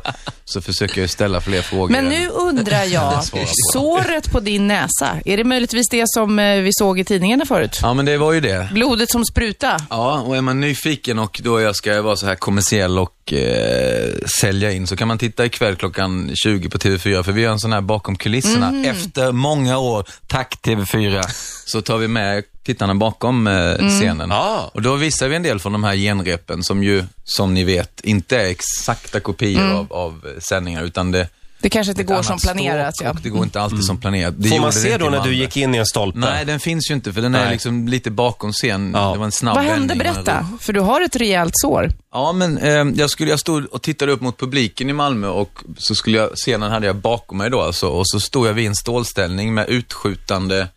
så 0.51 0.61
försöker 0.61 1.01
jag 1.01 1.09
ställa 1.09 1.41
fler 1.41 1.61
frågor. 1.61 1.89
Men 1.89 2.05
nu 2.09 2.27
undrar 2.27 2.83
jag, 2.83 3.23
såret 3.73 4.31
på 4.31 4.39
din 4.39 4.67
näsa, 4.67 5.09
är 5.25 5.37
det 5.37 5.43
möjligtvis 5.43 5.89
det 5.89 6.03
som 6.07 6.39
eh, 6.39 6.61
vi 6.61 6.69
såg 6.73 6.99
i 6.99 7.03
tidningarna 7.03 7.45
förut? 7.45 7.79
Ja, 7.81 7.93
men 7.93 8.05
det 8.05 8.17
var 8.17 8.33
ju 8.33 8.39
det. 8.41 8.69
Blodet 8.73 9.11
som 9.11 9.25
spruta? 9.25 9.77
Ja, 9.89 10.19
och 10.21 10.37
är 10.37 10.41
man 10.41 10.59
nyfiken 10.59 11.19
och 11.19 11.41
då 11.43 11.61
jag 11.61 11.75
ska 11.75 12.01
vara 12.01 12.15
så 12.15 12.25
här 12.25 12.35
kommersiell 12.35 12.99
och 12.99 13.13
eh, 13.27 14.27
sälja 14.41 14.71
in 14.71 14.87
så 14.87 14.95
kan 14.95 15.07
man 15.07 15.17
titta 15.17 15.45
ikväll 15.45 15.75
klockan 15.75 16.31
20 16.43 16.69
på 16.69 16.77
TV4 16.77 17.23
för 17.23 17.31
vi 17.31 17.41
gör 17.41 17.51
en 17.51 17.59
sån 17.59 17.73
här 17.73 17.81
bakom 17.81 18.15
kulisserna. 18.15 18.83
Efter 18.85 19.31
många 19.31 19.77
år, 19.77 20.05
tack 20.27 20.57
TV4, 20.63 21.21
så 21.65 21.81
tar 21.81 21.97
vi 21.97 22.07
med 22.07 22.43
tittarna 22.63 22.95
bakom 22.95 23.47
eh, 23.47 23.89
scenen. 23.89 24.31
Ah. 24.31 24.71
Och 24.73 24.81
då 24.81 24.95
visar 24.95 25.27
vi 25.27 25.35
en 25.35 25.43
del 25.43 25.59
från 25.59 25.71
de 25.71 25.83
här 25.83 25.95
genrepen 25.95 26.63
som 26.63 26.83
ju, 26.83 27.03
som 27.23 27.53
ni 27.53 27.63
vet, 27.63 28.01
inte 28.01 28.37
är 28.37 28.45
exakta 28.45 29.19
kopior 29.19 29.71
av, 29.71 29.93
av 29.93 30.25
eh, 30.25 30.39
sändningar 30.39 30.83
utan 30.83 31.11
det 31.11 31.27
Det 31.61 31.69
kanske 31.69 31.91
inte 31.91 32.03
går 32.03 32.21
som 32.23 32.39
planerat. 32.39 33.01
Ja. 33.03 33.13
det 33.23 33.29
går 33.29 33.43
inte 33.43 33.61
alltid 33.61 33.83
som 33.83 33.97
planerat. 34.01 34.33
Det 34.37 34.49
Får 34.49 34.59
man 34.59 34.73
se 34.73 34.97
då 34.97 35.09
när 35.09 35.23
du 35.23 35.33
gick 35.35 35.57
in 35.57 35.75
i 35.75 35.77
en 35.77 35.85
stolpe? 35.85 36.19
Nej, 36.19 36.45
den 36.45 36.59
finns 36.59 36.89
ju 36.89 36.93
inte 36.95 37.13
för 37.13 37.21
den 37.21 37.35
är 37.35 37.41
Nej. 37.43 37.51
liksom 37.51 37.87
lite 37.87 38.11
bakom 38.11 38.51
scen. 38.53 38.91
Ja. 38.95 39.11
Det 39.11 39.17
var 39.17 39.25
en 39.25 39.31
snabb 39.31 39.55
Vad 39.55 39.63
hände? 39.65 39.95
Berätta. 39.95 40.39
ro- 40.39 40.57
För 40.61 40.73
du 40.73 40.79
har 40.79 41.01
ett 41.01 41.15
rejält 41.15 41.53
sår. 41.55 41.89
Ja, 42.13 42.31
men 42.33 42.57
eh, 42.57 42.71
jag, 42.95 43.09
skulle, 43.09 43.29
jag 43.29 43.39
stod 43.39 43.65
och 43.65 43.81
tittade 43.81 44.11
upp 44.11 44.21
mot 44.21 44.37
publiken 44.39 44.89
i 44.89 44.93
Malmö 44.93 45.27
och 45.27 45.63
så 45.77 45.95
skulle 45.95 46.17
jag, 46.17 46.29
scenen 46.35 46.71
hade 46.71 46.87
jag 46.87 46.95
bakom 46.95 47.37
mig 47.37 47.49
då 47.49 47.61
alltså, 47.61 47.87
och 47.87 48.07
så 48.07 48.19
stod 48.19 48.47
jag 48.47 48.53
vid 48.53 48.67
en 48.67 48.75
stålställning 48.75 49.53
med 49.53 49.69
utskjutande 49.69 50.67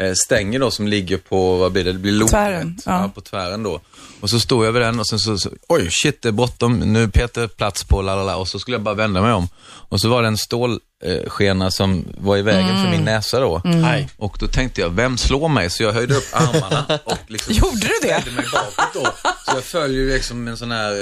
eh, 0.00 0.12
stänger 0.14 0.58
då 0.60 0.70
som 0.70 0.88
ligger 0.88 1.16
på, 1.16 1.56
vad 1.56 1.72
blir 1.72 1.84
det, 1.84 1.92
det 1.92 1.98
blir 1.98 2.12
loket. 2.12 2.30
Tvären, 2.30 2.78
ja. 2.86 3.10
på 3.14 3.20
tvären 3.20 3.62
då. 3.62 3.80
Och 4.20 4.30
så 4.30 4.40
stod 4.40 4.66
jag 4.66 4.72
vid 4.72 4.82
den 4.82 5.00
och 5.00 5.06
sen 5.06 5.18
så, 5.18 5.38
så 5.38 5.50
oj 5.68 5.88
shit 5.90 6.22
det 6.22 6.28
är 6.28 6.32
bråttom, 6.32 6.78
nu 6.78 7.02
är 7.02 7.08
Peter 7.08 7.46
plats 7.48 7.84
på 7.84 8.02
lalala 8.02 8.36
och 8.36 8.48
så 8.48 8.58
skulle 8.58 8.74
jag 8.74 8.82
bara 8.82 8.94
vända 8.94 9.22
mig 9.22 9.32
om. 9.32 9.48
Och 9.64 10.00
så 10.00 10.08
var 10.08 10.22
det 10.22 10.28
en 10.28 10.38
stålskena 10.38 11.70
som 11.70 12.04
var 12.18 12.36
i 12.36 12.42
vägen 12.42 12.68
för 12.68 12.74
Mm. 12.80 12.90
min 12.90 13.04
näsa 13.04 13.40
då. 13.40 13.60
Nej. 13.64 14.08
Och 14.16 14.36
då 14.40 14.46
tänkte 14.46 14.80
jag, 14.80 14.90
vem 14.90 15.18
slår 15.18 15.48
mig? 15.48 15.70
Så 15.70 15.82
jag 15.82 15.92
höjde 15.92 16.14
upp 16.14 16.28
armarna 16.32 16.84
och 17.04 17.18
liksom 17.26 17.54
Gjorde 17.56 17.76
du 17.86 17.92
det? 18.08 18.32
mig 18.36 18.44
bakåt 18.52 18.94
då. 18.94 19.04
Så 19.46 19.56
jag 19.56 19.64
föll 19.64 19.94
ju 19.94 20.12
liksom 20.12 20.44
med 20.44 20.50
en 20.50 20.56
sån 20.56 20.70
här, 20.70 20.92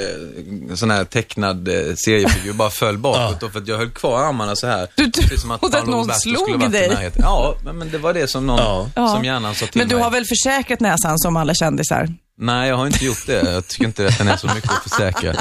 eh, 0.69 0.75
sån 0.75 0.91
här 0.91 1.05
tecknad 1.05 1.69
eh, 1.69 1.75
seriefigur, 1.97 2.53
bara 2.53 2.71
föll 2.71 2.99
bakåt 2.99 3.41
då 3.41 3.49
för 3.49 3.59
att 3.61 3.69
jag 3.69 3.77
höll 3.79 3.91
kvar 3.91 4.23
armarna 4.29 4.57
så 4.57 4.67
här. 4.67 4.89
Du 4.97 5.11
trodde 5.11 5.79
att 5.79 5.87
någon 5.87 6.15
slog 6.15 6.71
dig? 6.71 7.11
Ja, 7.19 7.55
men, 7.65 7.79
men 7.79 7.91
det 7.91 7.99
var 7.99 8.15
det 8.15 8.29
som 8.29 8.47
någon, 8.47 8.91
som 8.95 9.25
hjärnan 9.25 9.55
sa 9.55 9.67
till 9.67 9.79
Men 9.81 9.89
du 9.89 9.95
mig. 9.95 10.05
har 10.05 10.11
väl 10.11 10.25
försäkrat 10.25 10.81
näsan 10.81 11.19
som 11.19 11.37
alla 11.37 11.55
kändisar? 11.55 12.09
Nej, 12.41 12.69
jag 12.69 12.77
har 12.77 12.87
inte 12.87 13.05
gjort 13.05 13.27
det. 13.27 13.53
Jag 13.53 13.69
tycker 13.69 13.85
inte 13.85 14.07
att 14.07 14.19
den 14.19 14.29
är 14.29 14.37
så 14.37 14.47
mycket 14.47 14.71
att 14.71 14.91
försäkra. 14.91 15.35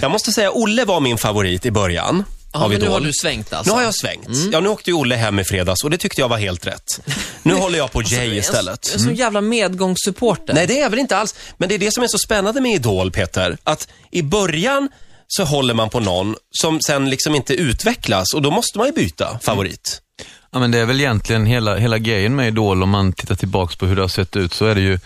Jag 0.00 0.10
måste 0.10 0.32
säga, 0.32 0.50
Olle 0.52 0.84
var 0.84 1.00
min 1.00 1.18
favorit 1.18 1.66
i 1.66 1.70
början 1.70 2.24
Ja, 2.52 2.64
av 2.64 2.70
men 2.70 2.80
nu 2.80 2.88
har 2.88 3.00
du 3.00 3.12
svängt 3.22 3.52
alltså. 3.52 3.72
Nu 3.72 3.78
har 3.78 3.84
jag 3.84 3.94
svängt. 3.94 4.28
Ja, 4.52 4.60
nu 4.60 4.68
åkte 4.68 4.90
ju 4.90 4.94
Olle 4.94 5.14
hem 5.14 5.38
i 5.38 5.44
fredags 5.44 5.84
och 5.84 5.90
det 5.90 5.98
tyckte 5.98 6.20
jag 6.20 6.28
var 6.28 6.38
helt 6.38 6.66
rätt. 6.66 7.00
Nu 7.42 7.54
håller 7.62 7.78
jag 7.78 7.92
på 7.92 8.02
Jay 8.02 8.36
istället. 8.38 8.94
En, 8.94 9.00
en 9.00 9.04
så 9.04 9.10
jävla 9.10 9.40
medgångssupporter. 9.40 10.54
Nej, 10.54 10.66
det 10.66 10.78
är 10.78 10.82
jag 10.82 10.90
väl 10.90 10.98
inte 10.98 11.16
alls. 11.16 11.34
Men 11.58 11.68
det 11.68 11.74
är 11.74 11.78
det 11.78 11.94
som 11.94 12.02
är 12.02 12.08
så 12.08 12.18
spännande 12.18 12.60
med 12.60 12.74
Idol, 12.74 13.10
Peter. 13.10 13.58
Att 13.64 13.88
i 14.10 14.22
början 14.22 14.88
så 15.28 15.44
håller 15.44 15.74
man 15.74 15.90
på 15.90 16.00
någon 16.00 16.36
som 16.50 16.80
sen 16.80 17.10
liksom 17.10 17.34
inte 17.34 17.54
utvecklas 17.54 18.34
och 18.34 18.42
då 18.42 18.50
måste 18.50 18.78
man 18.78 18.86
ju 18.86 18.92
byta 18.92 19.38
favorit. 19.42 20.00
Ja, 20.52 20.58
men 20.58 20.70
det 20.70 20.78
är 20.78 20.84
väl 20.84 21.00
egentligen 21.00 21.46
hela, 21.46 21.76
hela 21.76 21.98
grejen 21.98 22.36
med 22.36 22.48
Idol, 22.48 22.82
om 22.82 22.90
man 22.90 23.12
tittar 23.12 23.34
tillbaks 23.34 23.76
på 23.76 23.86
hur 23.86 23.96
det 23.96 24.02
har 24.02 24.08
sett 24.08 24.36
ut, 24.36 24.54
så 24.54 24.66
är 24.66 24.74
det 24.74 24.80
ju 24.80 24.98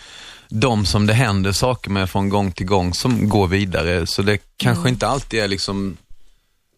de 0.53 0.85
som 0.85 1.07
det 1.07 1.13
händer 1.13 1.51
saker 1.51 1.89
med 1.91 2.09
från 2.09 2.29
gång 2.29 2.51
till 2.51 2.65
gång 2.65 2.93
som 2.93 3.29
går 3.29 3.47
vidare. 3.47 4.07
Så 4.07 4.21
det 4.21 4.37
kanske 4.57 4.89
inte 4.89 5.07
alltid 5.07 5.39
är 5.39 5.47
liksom 5.47 5.97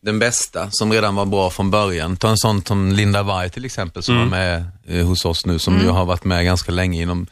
den 0.01 0.20
bästa 0.20 0.68
som 0.72 0.92
redan 0.92 1.15
var 1.15 1.25
bra 1.25 1.50
från 1.50 1.72
början. 1.72 2.18
Ta 2.18 2.30
en 2.30 2.38
sån 2.38 2.65
som 2.65 2.92
Linda 2.92 3.24
Varg 3.24 3.50
till 3.50 3.65
exempel 3.65 4.03
som 4.03 4.18
var 4.18 4.25
med 4.25 4.65
eh, 4.88 5.06
hos 5.06 5.25
oss 5.25 5.46
nu, 5.46 5.60
som 5.60 5.82
ju 5.82 5.88
har 5.89 6.06
varit 6.06 6.24
med 6.24 6.46
ganska 6.46 6.72
länge 6.72 7.01
inom 7.01 7.27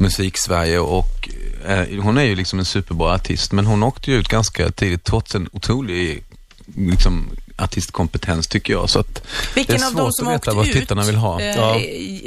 musik-Sverige 0.00 0.78
och 0.78 1.28
eh, 1.66 2.00
hon 2.02 2.18
är 2.18 2.22
ju 2.24 2.36
liksom 2.36 2.58
en 2.58 2.64
superbra 2.64 3.14
artist, 3.14 3.52
men 3.52 3.66
hon 3.66 3.82
åkte 3.82 4.10
ju 4.10 4.16
ut 4.16 4.28
ganska 4.28 4.70
tidigt 4.70 5.04
trots 5.04 5.34
en 5.34 5.48
otrolig 5.52 6.24
liksom, 6.76 7.30
artistkompetens 7.56 8.46
tycker 8.46 8.72
jag. 8.72 8.90
Så 8.90 8.98
att 8.98 9.22
Vilken 9.54 9.76
det 9.76 9.82
är 9.82 9.86
av 9.86 9.90
svårt 9.90 10.00
de 10.00 10.12
som 10.12 10.26
att 10.28 10.34
veta 10.34 10.54
vad 10.54 10.66
ut 10.66 10.72
tittarna 10.72 11.02
vill 11.02 11.16
ha. 11.16 11.40
eh, 11.40 11.56
Ja. 11.56 11.80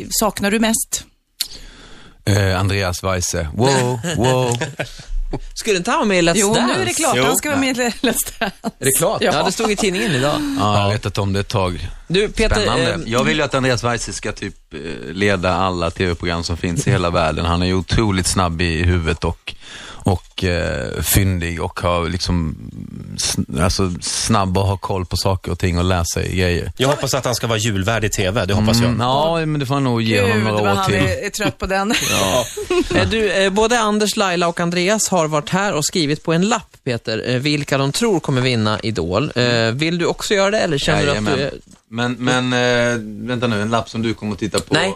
saknar 0.10 0.52
du 0.52 0.60
mest? 0.60 1.06
Eh, 2.26 2.60
Andreas 2.60 3.04
Weise. 3.04 3.48
Wow, 3.54 4.00
wow. 4.18 4.58
Skulle 5.54 5.78
inte 5.78 5.92
han 5.92 5.98
vara 6.00 6.08
med 6.08 6.18
i 6.18 6.22
Let's 6.22 6.34
Jo, 6.36 6.54
Dance? 6.54 6.76
nu 6.76 6.82
är 6.82 6.86
det 6.86 6.94
klart. 6.94 7.14
Jo. 7.18 7.24
Han 7.24 7.36
ska 7.38 7.50
vara 7.50 7.60
med 7.60 7.78
i 7.78 7.82
Let's 7.82 8.00
Dance. 8.40 8.52
Är 8.64 8.86
det 8.86 8.92
klart? 8.98 9.22
Ja. 9.22 9.32
Ja, 9.34 9.44
det 9.44 9.52
stod 9.52 9.72
i 9.72 9.76
tidningen 9.76 10.12
idag. 10.12 10.34
Ja, 10.60 10.76
jag 10.76 10.84
har 10.84 10.92
vetat 10.92 11.18
om 11.18 11.34
det 11.34 11.40
ett 11.40 11.48
tag. 11.48 11.88
Du, 12.08 12.28
Peter, 12.30 12.56
Spännande. 12.56 12.94
eh, 12.94 13.00
Jag 13.06 13.24
vill 13.24 13.38
ju 13.38 13.44
att 13.44 13.54
Andreas 13.56 13.84
Weise 13.84 14.14
ska 14.14 14.32
typ 14.32 14.74
eh, 14.74 14.80
leda 15.14 15.54
alla 15.54 15.92
tv-program 15.92 16.44
som 16.44 16.58
finns 16.58 16.88
i 16.88 16.92
hela 16.92 17.10
världen. 17.10 17.46
Han 17.46 17.62
är 17.62 17.66
ju 17.66 17.74
otroligt 17.74 18.28
snabb 18.28 18.62
i 18.62 18.84
huvudet 18.84 19.24
och, 19.24 19.56
och 20.04 20.44
eh, 20.44 21.02
fyndig 21.02 21.62
och 21.62 21.80
har 21.80 22.10
liksom 22.10 22.56
sn- 23.18 23.64
alltså, 23.64 23.92
snabb 24.02 24.58
och 24.58 24.68
har 24.68 24.78
koll 24.78 25.06
på 25.06 25.18
saker 25.18 25.52
och 25.52 25.60
ting 25.60 25.78
och 25.78 25.84
lär 25.84 26.04
sig 26.14 26.36
grejer. 26.36 26.72
Jag 26.78 26.88
hoppas 26.90 27.14
att 27.14 27.26
han 27.26 27.36
ska 27.36 27.48
vara 27.48 27.58
julvärd 27.58 28.04
i 28.04 28.10
TV, 28.10 28.46
det 28.46 28.54
hoppas 28.54 28.78
jag. 28.78 28.88
Mm, 28.90 29.00
ja, 29.02 29.46
men 29.46 29.60
det 29.60 29.66
får 29.66 29.74
han 29.74 29.84
nog 29.84 30.02
ge 30.02 30.22
honom 30.22 30.36
Gud, 30.38 30.44
några 30.48 30.62
vad 30.62 30.72
år 30.72 30.76
han 30.76 30.86
till. 30.86 30.96
är, 31.00 31.26
är 31.26 31.30
trött 31.30 31.58
på 31.58 31.66
den. 31.66 31.94
Eh, 32.96 33.10
Du, 33.10 33.32
eh, 33.32 33.50
både 33.50 33.80
Anders, 33.80 34.16
Laila 34.18 34.48
och 34.48 34.60
Andreas 34.60 35.10
har 35.10 35.28
varit 35.28 35.50
här 35.50 35.74
och 35.74 35.86
skrivit 35.86 36.24
på 36.24 36.34
en 36.34 36.42
lapp, 36.50 36.78
Peter, 36.84 37.30
eh, 37.30 37.36
vilka 37.40 37.78
de 37.78 37.92
tror 37.92 38.20
kommer 38.20 38.42
vinna 38.42 38.80
Idol. 38.84 39.32
Eh, 39.36 39.72
Vill 39.72 39.98
du 39.98 40.06
också 40.06 40.34
göra 40.34 40.52
det 40.52 40.60
eller 40.60 40.78
känner 40.78 41.04
du 41.06 41.10
att 41.12 41.26
du... 41.26 41.32
Jajamän. 41.32 41.40
är- 41.40 41.52
Men, 41.90 42.14
men 42.50 42.54
äh, 42.94 43.28
vänta 43.28 43.48
nu, 43.48 43.62
en 43.62 43.70
lapp 43.70 43.90
som 43.90 44.02
du 44.02 44.14
kommer 44.14 44.34
att 44.34 44.40
titta 44.40 44.60
på. 44.60 44.74
Nej, 44.74 44.96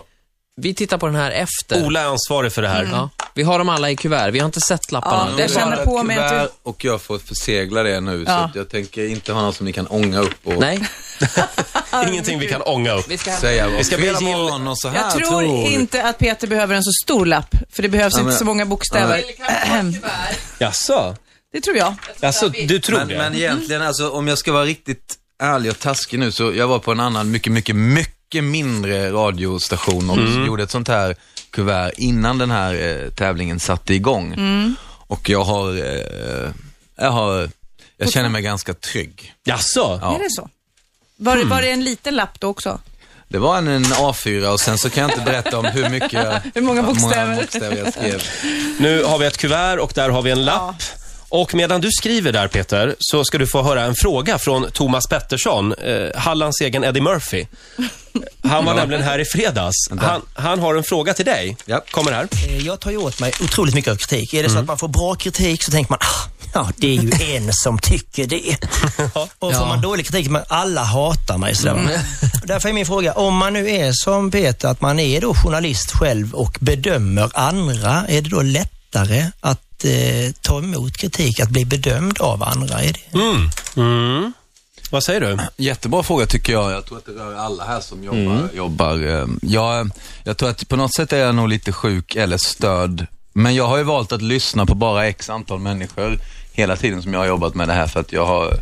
vi 0.61 0.73
tittar 0.73 0.97
på 0.97 1.05
den 1.05 1.15
här 1.15 1.31
efter. 1.31 1.85
Ola 1.85 2.01
är 2.01 2.05
ansvarig 2.05 2.51
för 2.53 2.61
det 2.61 2.67
här. 2.67 2.89
Ja, 2.91 3.09
vi 3.33 3.43
har 3.43 3.59
dem 3.59 3.69
alla 3.69 3.89
i 3.91 3.95
kuvert. 3.95 4.31
Vi 4.31 4.39
har 4.39 4.45
inte 4.45 4.61
sett 4.61 4.91
lapparna. 4.91 5.31
Ja, 5.31 5.39
jag 5.39 5.51
känner 5.51 5.85
på 5.85 6.03
mig 6.03 6.17
att 6.17 6.31
du- 6.43 6.49
Och 6.69 6.85
jag 6.85 7.01
får 7.01 7.17
försegla 7.19 7.83
det 7.83 7.99
nu, 8.01 8.25
så 8.25 8.31
Ja. 8.31 8.37
att 8.37 8.55
jag 8.55 8.69
tänker 8.69 9.05
inte 9.09 9.33
ha 9.33 9.41
något 9.41 9.55
som 9.55 9.65
ni 9.65 9.73
kan 9.73 9.87
ånga 9.87 10.19
upp 10.19 10.35
och 10.43 10.53
Nej, 10.59 10.87
Ingenting 12.07 12.39
vi 12.39 12.47
kan 12.47 12.61
ånga 12.61 12.91
upp. 12.93 13.05
vi 13.07 13.17
ska 13.17 13.31
säga 13.31 13.67
vad 13.67 13.77
Vi 13.77 13.83
ska 13.83 13.95
be 13.97 14.01
flera 14.01 14.17
Jill- 14.19 14.49
barn 14.49 14.67
och 14.67 14.79
så 14.79 14.89
här 14.89 14.97
Jag 14.97 15.11
tror 15.27 15.43
inte 15.67 16.03
att 16.03 16.17
Peter 16.17 16.47
behöver 16.47 16.75
en 16.75 16.83
så 16.83 16.91
stor 17.03 17.25
lapp, 17.25 17.55
för 17.71 17.81
det 17.83 17.89
behövs 17.89 18.13
Ja, 18.13 18.19
inte 18.19 18.29
men- 18.29 18.39
så 18.39 18.45
många 18.45 18.65
bokstäver. 18.65 19.23
Jaså? 20.59 21.15
Det 21.53 21.61
tror 21.61 21.77
jag. 21.77 21.95
Jaså, 22.19 22.49
du 22.49 22.79
tror 22.79 22.97
Men, 22.97 23.07
det? 23.07 23.17
men 23.17 23.35
egentligen, 23.35 23.81
alltså, 23.81 24.09
om 24.09 24.27
jag 24.27 24.37
ska 24.37 24.51
vara 24.51 24.65
riktigt 24.65 25.15
ärlig 25.43 25.71
och 25.71 25.79
taskig 25.79 26.19
nu, 26.19 26.31
så 26.31 26.53
jag 26.53 26.67
var 26.67 26.79
på 26.79 26.91
en 26.91 26.99
annan 26.99 27.31
mycket, 27.31 27.51
mycket, 27.53 27.75
mycket 27.75 28.15
mindre 28.41 29.11
radiostation 29.11 30.09
och 30.09 30.45
gjorde 30.47 30.63
ett 30.63 30.71
sånt 30.71 30.87
här 30.87 31.15
kuvert 31.49 31.91
innan 31.97 32.37
den 32.37 32.51
här 32.51 32.73
eh, 33.03 33.09
tävlingen 33.11 33.59
satte 33.59 33.93
igång. 33.93 34.35
Och 35.07 35.29
jag 35.29 35.43
har, 35.43 35.77
eh, 35.77 36.51
jag 36.97 37.11
har, 37.11 37.49
jag 37.97 38.11
känner 38.11 38.29
mig 38.29 38.41
ganska 38.41 38.73
trygg. 38.73 39.33
Jaså? 39.43 39.99
Ja. 40.01 40.15
Är 40.15 40.19
det 40.23 40.29
så? 40.31 40.49
Var, 41.17 41.37
det- 41.37 41.45
var 41.45 41.61
det 41.61 41.71
en 41.71 41.83
liten 41.83 42.15
lapp 42.15 42.39
då 42.39 42.47
också? 42.47 42.79
Det 43.27 43.37
var 43.37 43.57
en, 43.57 43.67
en 43.67 43.85
A4 43.85 44.47
och 44.47 44.59
sen 44.59 44.77
så 44.77 44.89
kan 44.89 45.01
jag 45.01 45.11
inte 45.11 45.25
berätta 45.25 45.57
om 45.59 45.65
hur 45.65 45.89
mycket 45.89 46.43
Hur 46.55 46.61
många 46.61 46.83
bokstäver? 46.83 47.35
bokstäver 47.35 47.77
jag 47.77 47.93
skrev. 47.93 48.23
Nu 48.79 49.03
har 49.03 49.17
vi 49.19 49.25
ett 49.25 49.37
kuvert 49.37 49.77
och 49.79 49.91
där 49.95 50.09
har 50.09 50.21
vi 50.21 50.31
en 50.31 50.45
lapp. 50.45 50.75
Och 51.35 51.53
medan 51.55 51.81
du 51.81 51.91
skriver 51.91 52.31
där, 52.31 52.47
Peter, 52.47 52.95
så 52.99 53.25
ska 53.25 53.37
du 53.37 53.47
få 53.47 53.63
höra 53.63 53.81
en 53.83 53.95
fråga 53.95 54.37
från 54.37 54.71
Thomas 54.71 55.07
Pettersson, 55.07 55.73
eh, 55.73 56.15
Hallands 56.21 56.61
egen 56.61 56.83
Eddie 56.83 57.01
Murphy. 57.01 57.45
Han 58.43 58.65
var 58.65 58.73
nämligen 58.73 59.03
här 59.03 59.19
i 59.19 59.25
fredags. 59.25 59.75
Han, 59.99 60.21
han 60.33 60.59
har 60.59 60.75
en 60.75 60.83
fråga 60.83 61.13
till 61.13 61.25
dig. 61.25 61.57
Ja. 61.65 61.81
Kommer 61.91 62.11
här. 62.11 62.27
Eh, 62.47 62.57
Jag 62.57 62.79
tar 62.79 62.91
ju 62.91 62.97
åt 62.97 63.19
mig 63.19 63.33
otroligt 63.43 63.75
mycket 63.75 63.91
av 63.91 63.95
kritik. 63.95 64.33
Är 64.33 64.43
det 64.43 64.49
så 64.49 64.57
att 64.57 64.67
man 64.67 64.77
får 64.77 64.87
bra 64.87 65.15
kritik 65.15 65.63
så 65.63 65.71
tänker 65.71 65.91
man, 65.91 65.99
ah, 66.01 66.29
ja, 66.53 66.69
det 66.77 66.97
är 66.97 67.01
ju 67.01 67.35
en 67.35 67.53
som 67.53 67.79
tycker 67.79 68.25
det. 68.27 68.57
Och 69.39 69.53
får 69.53 69.65
man 69.67 69.81
dålig 69.81 70.05
kritik, 70.05 70.29
men 70.29 70.43
alla 70.47 70.83
hatar 70.83 71.37
mig. 71.37 71.55
Sådär. 71.55 71.99
Därför 72.43 72.69
är 72.69 72.73
min 72.73 72.85
fråga, 72.85 73.13
om 73.13 73.35
man 73.37 73.53
nu 73.53 73.69
är 73.71 73.91
som 73.93 74.31
Peter, 74.31 74.67
att 74.67 74.81
man 74.81 74.99
är 74.99 75.21
då 75.21 75.33
journalist 75.33 75.91
själv 75.91 76.33
och 76.33 76.57
bedömer 76.59 77.29
andra, 77.33 78.05
är 78.07 78.21
det 78.21 78.29
då 78.29 78.41
lättare 78.41 79.25
att 79.41 79.61
eh, 79.85 80.31
ta 80.41 80.57
emot 80.59 80.97
kritik, 80.97 81.39
att 81.39 81.49
bli 81.49 81.65
bedömd 81.65 82.17
av 82.21 82.43
andra? 82.43 82.81
Är 82.81 82.93
det? 82.93 83.17
Mm. 83.81 84.33
Vad 84.91 85.03
säger 85.03 85.21
du? 85.21 85.37
Jättebra 85.63 86.03
fråga 86.03 86.25
tycker 86.25 86.53
jag. 86.53 86.71
Jag 86.71 86.85
tror 86.85 86.97
att 86.97 87.05
det 87.05 87.11
rör 87.11 87.35
alla 87.35 87.63
här 87.65 87.79
som 87.81 88.03
jobbar. 88.03 88.49
jobbar. 88.55 89.07
eh, 89.07 89.25
Jag, 89.41 89.89
jag 90.23 90.37
tror 90.37 90.49
att 90.49 90.67
på 90.67 90.75
något 90.75 90.95
sätt 90.95 91.13
är 91.13 91.17
jag 91.17 91.35
nog 91.35 91.49
lite 91.49 91.71
sjuk 91.71 92.15
eller 92.15 92.37
störd. 92.37 93.07
Men 93.33 93.55
jag 93.55 93.67
har 93.67 93.77
ju 93.77 93.83
valt 93.83 94.11
att 94.11 94.21
lyssna 94.21 94.65
på 94.65 94.75
bara 94.75 95.07
x 95.07 95.29
antal 95.29 95.59
människor 95.59 96.19
hela 96.53 96.75
tiden 96.75 97.01
som 97.01 97.13
jag 97.13 97.19
har 97.19 97.27
jobbat 97.27 97.55
med 97.55 97.67
det 97.67 97.73
här 97.73 97.87
för 97.87 97.99
att 97.99 98.11
jag 98.11 98.25
har, 98.25 98.53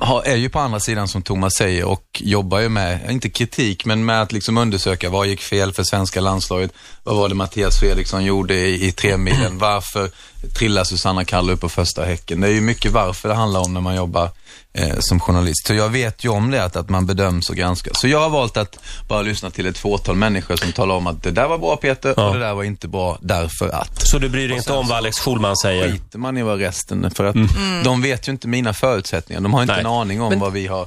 har, 0.00 0.22
är 0.22 0.36
ju 0.36 0.48
på 0.48 0.58
andra 0.60 0.80
sidan 0.80 1.08
som 1.08 1.22
Thomas 1.22 1.54
säger 1.54 1.84
och 1.84 2.04
jobbar 2.24 2.60
ju 2.60 2.68
med, 2.68 3.10
inte 3.10 3.30
kritik, 3.30 3.84
men 3.84 4.04
med 4.04 4.22
att 4.22 4.32
liksom 4.32 4.58
undersöka 4.58 5.10
vad 5.10 5.26
gick 5.26 5.40
fel 5.40 5.72
för 5.72 5.82
svenska 5.84 6.20
landslaget? 6.20 6.72
Vad 7.02 7.16
var 7.16 7.28
det 7.28 7.34
Mattias 7.34 7.78
Fredriksson 7.80 8.24
gjorde 8.24 8.54
i, 8.54 8.86
i 8.86 8.92
tremilen? 8.92 9.58
Varför 9.58 10.10
trillar 10.48 10.84
Susanna 10.84 11.24
Kall 11.24 11.50
upp 11.50 11.60
på 11.60 11.68
första 11.68 12.04
häcken? 12.04 12.40
Det 12.40 12.46
är 12.48 12.52
ju 12.52 12.60
mycket 12.60 12.92
varför 12.92 13.28
det 13.28 13.34
handlar 13.34 13.60
om 13.60 13.74
när 13.74 13.80
man 13.80 13.96
jobbar 13.96 14.30
eh, 14.72 14.94
som 14.98 15.20
journalist. 15.20 15.66
Så 15.66 15.74
jag 15.74 15.88
vet 15.88 16.24
ju 16.24 16.28
om 16.28 16.50
det, 16.50 16.64
att, 16.64 16.76
att 16.76 16.88
man 16.88 17.06
bedöms 17.06 17.50
och 17.50 17.56
granskas. 17.56 18.00
Så 18.00 18.08
jag 18.08 18.20
har 18.20 18.30
valt 18.30 18.56
att 18.56 18.78
bara 19.08 19.22
lyssna 19.22 19.50
till 19.50 19.66
ett 19.66 19.78
fåtal 19.78 20.16
människor 20.16 20.56
som 20.56 20.72
talar 20.72 20.94
om 20.94 21.06
att 21.06 21.22
det 21.22 21.30
där 21.30 21.48
var 21.48 21.58
bra 21.58 21.76
Peter 21.76 22.14
Ja. 22.16 22.28
och 22.28 22.34
det 22.34 22.40
där 22.40 22.54
var 22.54 22.64
inte 22.64 22.88
bra 22.88 23.18
därför 23.20 23.68
att. 23.68 24.06
Så 24.06 24.18
du 24.18 24.28
bryr 24.28 24.48
dig 24.48 24.56
inte 24.56 24.72
om 24.72 24.88
vad 24.88 24.98
Alex 24.98 25.18
Schulman 25.18 25.56
säger? 25.56 25.92
Skiter 25.92 26.18
man 26.18 26.36
i 26.38 26.42
vad 26.42 26.58
resten, 26.58 27.10
för 27.10 27.24
att 27.24 27.36
de 27.84 28.02
vet 28.02 28.28
ju 28.28 28.32
inte 28.32 28.48
mina 28.48 28.72
förutsättningar. 28.72 29.40
De 29.40 29.54
har 29.54 29.62
inte 29.62 29.72
Nej. 29.74 29.80
en 29.80 29.86
aning 29.86 30.22
om 30.22 30.38
vad 30.38 30.52
vi 30.52 30.66
har 30.66 30.86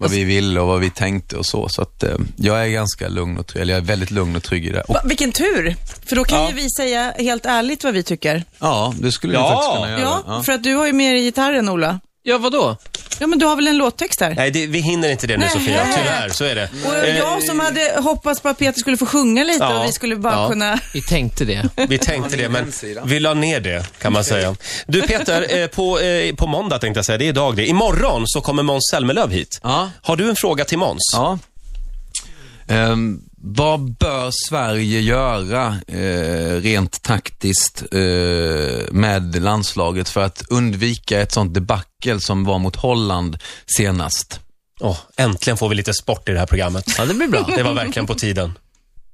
vad 0.00 0.10
vi 0.10 0.24
ville 0.24 0.60
och 0.60 0.66
vad 0.66 0.80
vi 0.80 0.90
tänkte 0.90 1.36
och 1.36 1.46
så. 1.46 1.68
Så 1.68 1.82
att 1.82 2.02
eh, 2.02 2.14
jag 2.36 2.64
är 2.64 2.68
ganska 2.68 3.08
lugn 3.08 3.38
och 3.38 3.46
trygg, 3.46 3.62
eller 3.62 3.74
jag 3.74 3.82
är 3.82 3.86
väldigt 3.86 4.10
lugn 4.10 4.36
och 4.36 4.42
trygg 4.42 4.66
i 4.66 4.70
det. 4.70 4.80
Och, 4.82 4.94
Va, 4.94 5.00
vilken 5.04 5.32
tur! 5.32 5.76
För 6.06 6.16
då 6.16 6.24
kan 6.24 6.38
Ja. 6.42 6.48
ju 6.48 6.54
vi 6.54 6.70
säga 6.70 7.14
helt 7.18 7.46
ärligt 7.46 7.84
vad 7.84 7.94
vi 7.94 8.02
tycker. 8.02 8.44
ja, 8.58 8.94
det 9.00 9.12
skulle 9.12 9.34
Ja. 9.34 9.40
vi 9.48 9.54
faktiskt 9.54 9.74
kunna 9.74 9.90
göra. 9.90 10.22
Ja, 10.26 10.42
för 10.42 10.52
att 10.52 10.62
du 10.62 10.74
har 10.74 10.86
ju 10.86 10.92
med 10.92 11.14
dig 11.14 11.22
gitarren, 11.22 11.68
Ola. 11.68 12.00
Ja, 12.22 12.38
vadå? 12.38 12.76
Ja, 13.18 13.26
men 13.26 13.38
du 13.38 13.46
har 13.46 13.56
väl 13.56 13.68
en 13.68 13.76
låttext 13.78 14.18
där? 14.18 14.34
Nej, 14.34 14.50
det, 14.50 14.66
vi 14.66 14.78
hinner 14.78 15.08
inte 15.08 15.26
det 15.26 15.36
nu 15.36 15.40
Nej. 15.44 15.50
Sofia, 15.52 15.86
tyvärr. 15.96 16.28
Så 16.28 16.44
är 16.44 16.54
det. 16.54 16.68
Och 16.86 16.94
Eh, 16.94 17.16
jag 17.18 17.42
som 17.42 17.60
hade 17.60 18.00
hoppats 18.00 18.40
på 18.40 18.48
att 18.48 18.58
Peter 18.58 18.80
skulle 18.80 18.96
få 18.96 19.06
sjunga 19.06 19.44
lite 19.44 19.64
Ja. 19.64 19.78
och 19.80 19.88
vi 19.88 19.92
skulle 19.92 20.16
bara 20.16 20.32
Ja. 20.34 20.48
kunna... 20.48 20.78
Vi 20.94 21.02
tänkte 21.02 21.44
det. 21.44 21.68
Vi 21.88 21.98
tänkte 21.98 22.36
det, 22.36 22.48
men 22.48 22.72
vi 23.04 23.20
la 23.20 23.34
ner 23.34 23.60
det, 23.60 23.86
kan 23.98 24.12
man 24.12 24.24
säga. 24.24 24.56
Du 24.86 25.02
Peter, 25.02 25.58
eh, 25.58 25.66
på, 25.66 26.00
eh, 26.00 26.34
på 26.34 26.46
måndag 26.46 26.78
tänkte 26.78 26.98
jag 26.98 27.04
säga, 27.04 27.18
det 27.18 27.24
är 27.24 27.28
idag 27.28 27.56
det. 27.56 27.66
Imorgon 27.66 28.22
så 28.26 28.40
kommer 28.40 28.62
Måns 28.62 28.88
Zelmerlöw 28.90 29.34
hit. 29.34 29.60
Ja. 29.62 29.90
Har 30.02 30.16
du 30.16 30.28
en 30.28 30.36
fråga 30.36 30.64
till 30.64 30.78
Måns? 30.78 31.10
Ja. 31.16 31.38
Ehm, 32.68 33.20
vad 33.42 33.96
bör 33.96 34.30
Sverige 34.48 35.00
göra 35.00 35.76
eh, 35.86 36.60
rent 36.60 37.02
taktiskt 37.02 37.82
eh, 37.92 38.92
med 38.92 39.42
landslaget 39.42 40.08
för 40.08 40.20
att 40.20 40.42
undvika 40.48 41.20
ett 41.20 41.32
sånt 41.32 41.54
debacle 41.54 42.20
som 42.20 42.44
var 42.44 42.58
mot 42.58 42.76
Holland 42.76 43.38
senast? 43.76 44.40
Åh, 44.80 44.98
äntligen 45.16 45.56
får 45.56 45.68
vi 45.68 45.74
lite 45.74 45.94
sport 45.94 46.28
i 46.28 46.32
det 46.32 46.38
här 46.38 46.46
programmet. 46.46 46.84
Ja, 46.98 47.04
det 47.04 47.14
blir 47.14 47.28
bra. 47.28 47.48
Det 47.56 47.62
var 47.62 47.74
verkligen 47.74 48.06
på 48.06 48.14
tiden. 48.14 48.52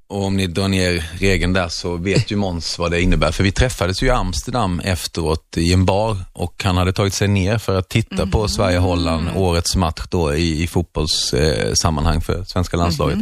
Och 0.09 0.23
om 0.23 0.37
ni 0.37 0.47
drar 0.47 0.67
ner 0.67 1.09
regeln 1.19 1.53
där 1.53 1.69
så 1.69 1.97
vet 1.97 2.31
ju 2.31 2.35
Måns 2.35 2.79
vad 2.79 2.91
det 2.91 3.01
innebär. 3.01 3.31
För 3.31 3.43
vi 3.43 3.51
träffades 3.51 4.03
ju 4.03 4.07
i 4.07 4.09
Amsterdam 4.09 4.79
efteråt 4.79 5.57
i 5.57 5.73
en 5.73 5.85
bar 5.85 6.17
och 6.33 6.63
han 6.63 6.77
hade 6.77 6.93
tagit 6.93 7.13
sig 7.13 7.27
ner 7.27 7.57
för 7.57 7.79
att 7.79 7.89
titta 7.89 8.27
på 8.27 8.47
Sverige-Holland, 8.47 9.29
årets 9.35 9.75
match 9.75 10.01
då 10.09 10.35
i, 10.35 10.63
i 10.63 10.67
fotbollssammanhang 10.67 11.67
eh, 11.67 11.73
sammanhang 11.73 12.21
för 12.21 12.43
svenska 12.43 12.77
landslaget. 12.77 13.19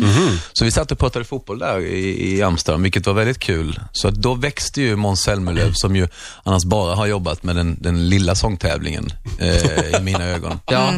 Så 0.54 0.66
vi 0.66 0.72
satt 0.72 0.92
och 0.92 1.00
pratade 1.00 1.26
fotboll 1.26 1.60
där 1.60 1.80
i, 1.80 2.36
i 2.38 2.42
Amsterdam, 2.42 2.84
vilket 2.84 3.08
var 3.08 3.14
väldigt 3.14 3.40
kul. 3.40 3.80
Så 3.92 4.10
då 4.10 4.34
växte 4.34 4.82
ju 4.82 4.96
Måns 4.96 5.22
Zelmerlöw, 5.22 5.72
som 5.74 5.96
ju 5.96 6.08
annars 6.44 6.64
bara 6.64 6.96
har 6.96 7.06
jobbat 7.06 7.44
med 7.44 7.56
den, 7.56 7.78
den 7.80 8.10
lilla 8.10 8.36
sångtävlingen 8.36 9.14
eh, 9.40 10.00
i 10.00 10.02
mina 10.02 10.26
ögon. 10.26 10.60
Ja, 10.66 10.94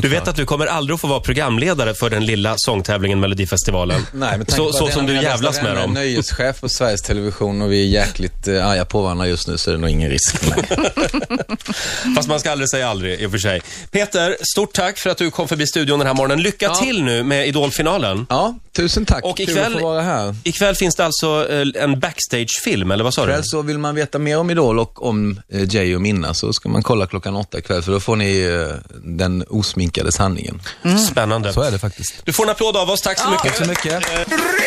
Du 0.00 0.08
vet 0.08 0.28
att 0.28 0.36
du 0.36 0.46
kommer 0.46 0.66
aldrig 0.66 0.94
att 0.94 1.00
få 1.00 1.06
vara 1.06 1.20
programledare 1.20 1.94
för 1.94 2.10
den 2.10 2.26
lilla 2.26 2.54
sångtävlingen 2.56 3.20
Melodifestivalen. 3.20 4.06
Nej, 4.12 4.30
tanke 4.30 4.52
så, 4.52 4.66
på 4.66 4.72
så 4.72 4.88
som 4.88 5.06
det 5.06 5.13
du 5.22 5.22
jävlas 5.22 5.62
med 5.62 5.70
Jag 5.70 5.76
är 5.78 5.82
dem. 5.82 5.92
nöjeschef 5.94 6.60
på 6.60 6.68
Sveriges 6.68 7.02
Television 7.02 7.62
och 7.62 7.72
vi 7.72 7.80
är 7.82 7.86
jäkligt 8.00 8.48
eh, 8.48 8.66
arga 8.68 8.84
på 8.84 9.02
varandra 9.02 9.26
just 9.28 9.48
nu 9.48 9.58
så 9.58 9.70
det 9.70 9.76
är 9.76 9.78
nog 9.78 9.90
ingen 9.90 10.10
risk. 10.10 10.36
Fast 12.16 12.28
man 12.28 12.40
ska 12.40 12.50
aldrig 12.52 12.70
säga 12.70 12.88
aldrig 12.88 13.20
i 13.20 13.26
och 13.26 13.30
för 13.30 13.38
sig. 13.38 13.62
Peter, 13.90 14.36
stort 14.52 14.72
tack 14.72 14.98
för 14.98 15.10
att 15.10 15.18
du 15.18 15.30
kom 15.30 15.48
förbi 15.48 15.66
studion 15.66 15.98
den 15.98 16.06
här 16.06 16.14
morgonen. 16.14 16.42
Lycka 16.42 16.64
Ja. 16.66 16.74
till 16.74 17.02
nu 17.04 17.22
med 17.22 17.48
Idolfinalen. 17.48 18.26
Ja, 18.30 18.54
tusen 18.76 19.04
tack. 19.06 19.24
Och 19.24 19.36
Kul 19.36 19.48
ikväll- 19.48 19.66
att 19.74 19.80
få 19.80 19.88
vara 19.88 20.02
här. 20.02 20.36
Ikväll 20.44 20.74
finns 20.74 20.96
det 20.96 21.04
alltså 21.04 21.46
eh, 21.50 21.82
en 21.82 22.00
backstage-film, 22.00 22.90
eller 22.90 23.04
vad 23.04 23.14
sa 23.14 23.26
du? 23.26 23.32
Ikväll 23.32 23.44
så 23.44 23.62
vill 23.62 23.78
man 23.78 23.94
veta 23.94 24.18
mer 24.18 24.38
om 24.38 24.50
Idol 24.50 24.78
och 24.78 25.06
om 25.06 25.40
eh, 25.52 25.74
Jay 25.74 25.94
och 25.94 26.00
Minna 26.00 26.34
så 26.34 26.52
ska 26.52 26.68
man 26.68 26.82
kolla 26.82 27.06
klockan 27.06 27.36
åtta 27.36 27.58
ikväll 27.58 27.82
för 27.82 27.92
då 27.92 28.00
får 28.00 28.16
ni 28.16 28.40
eh, 28.40 28.76
den 29.04 29.44
osminkade 29.48 30.12
sanningen. 30.12 30.62
Spännande. 31.10 31.52
Så 31.52 31.62
är 31.62 31.70
det 31.70 31.78
faktiskt. 31.78 32.14
Du 32.24 32.32
får 32.32 32.44
en 32.44 32.50
applåd 32.50 32.76
av 32.76 32.90
oss. 32.90 33.00
Tack 33.02 33.18
så 33.18 33.30
mycket. 33.30 33.44
Tack 33.44 33.56
så 33.56 33.64
mycket. 33.68 33.92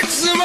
Ritzemorgon! 0.02 0.37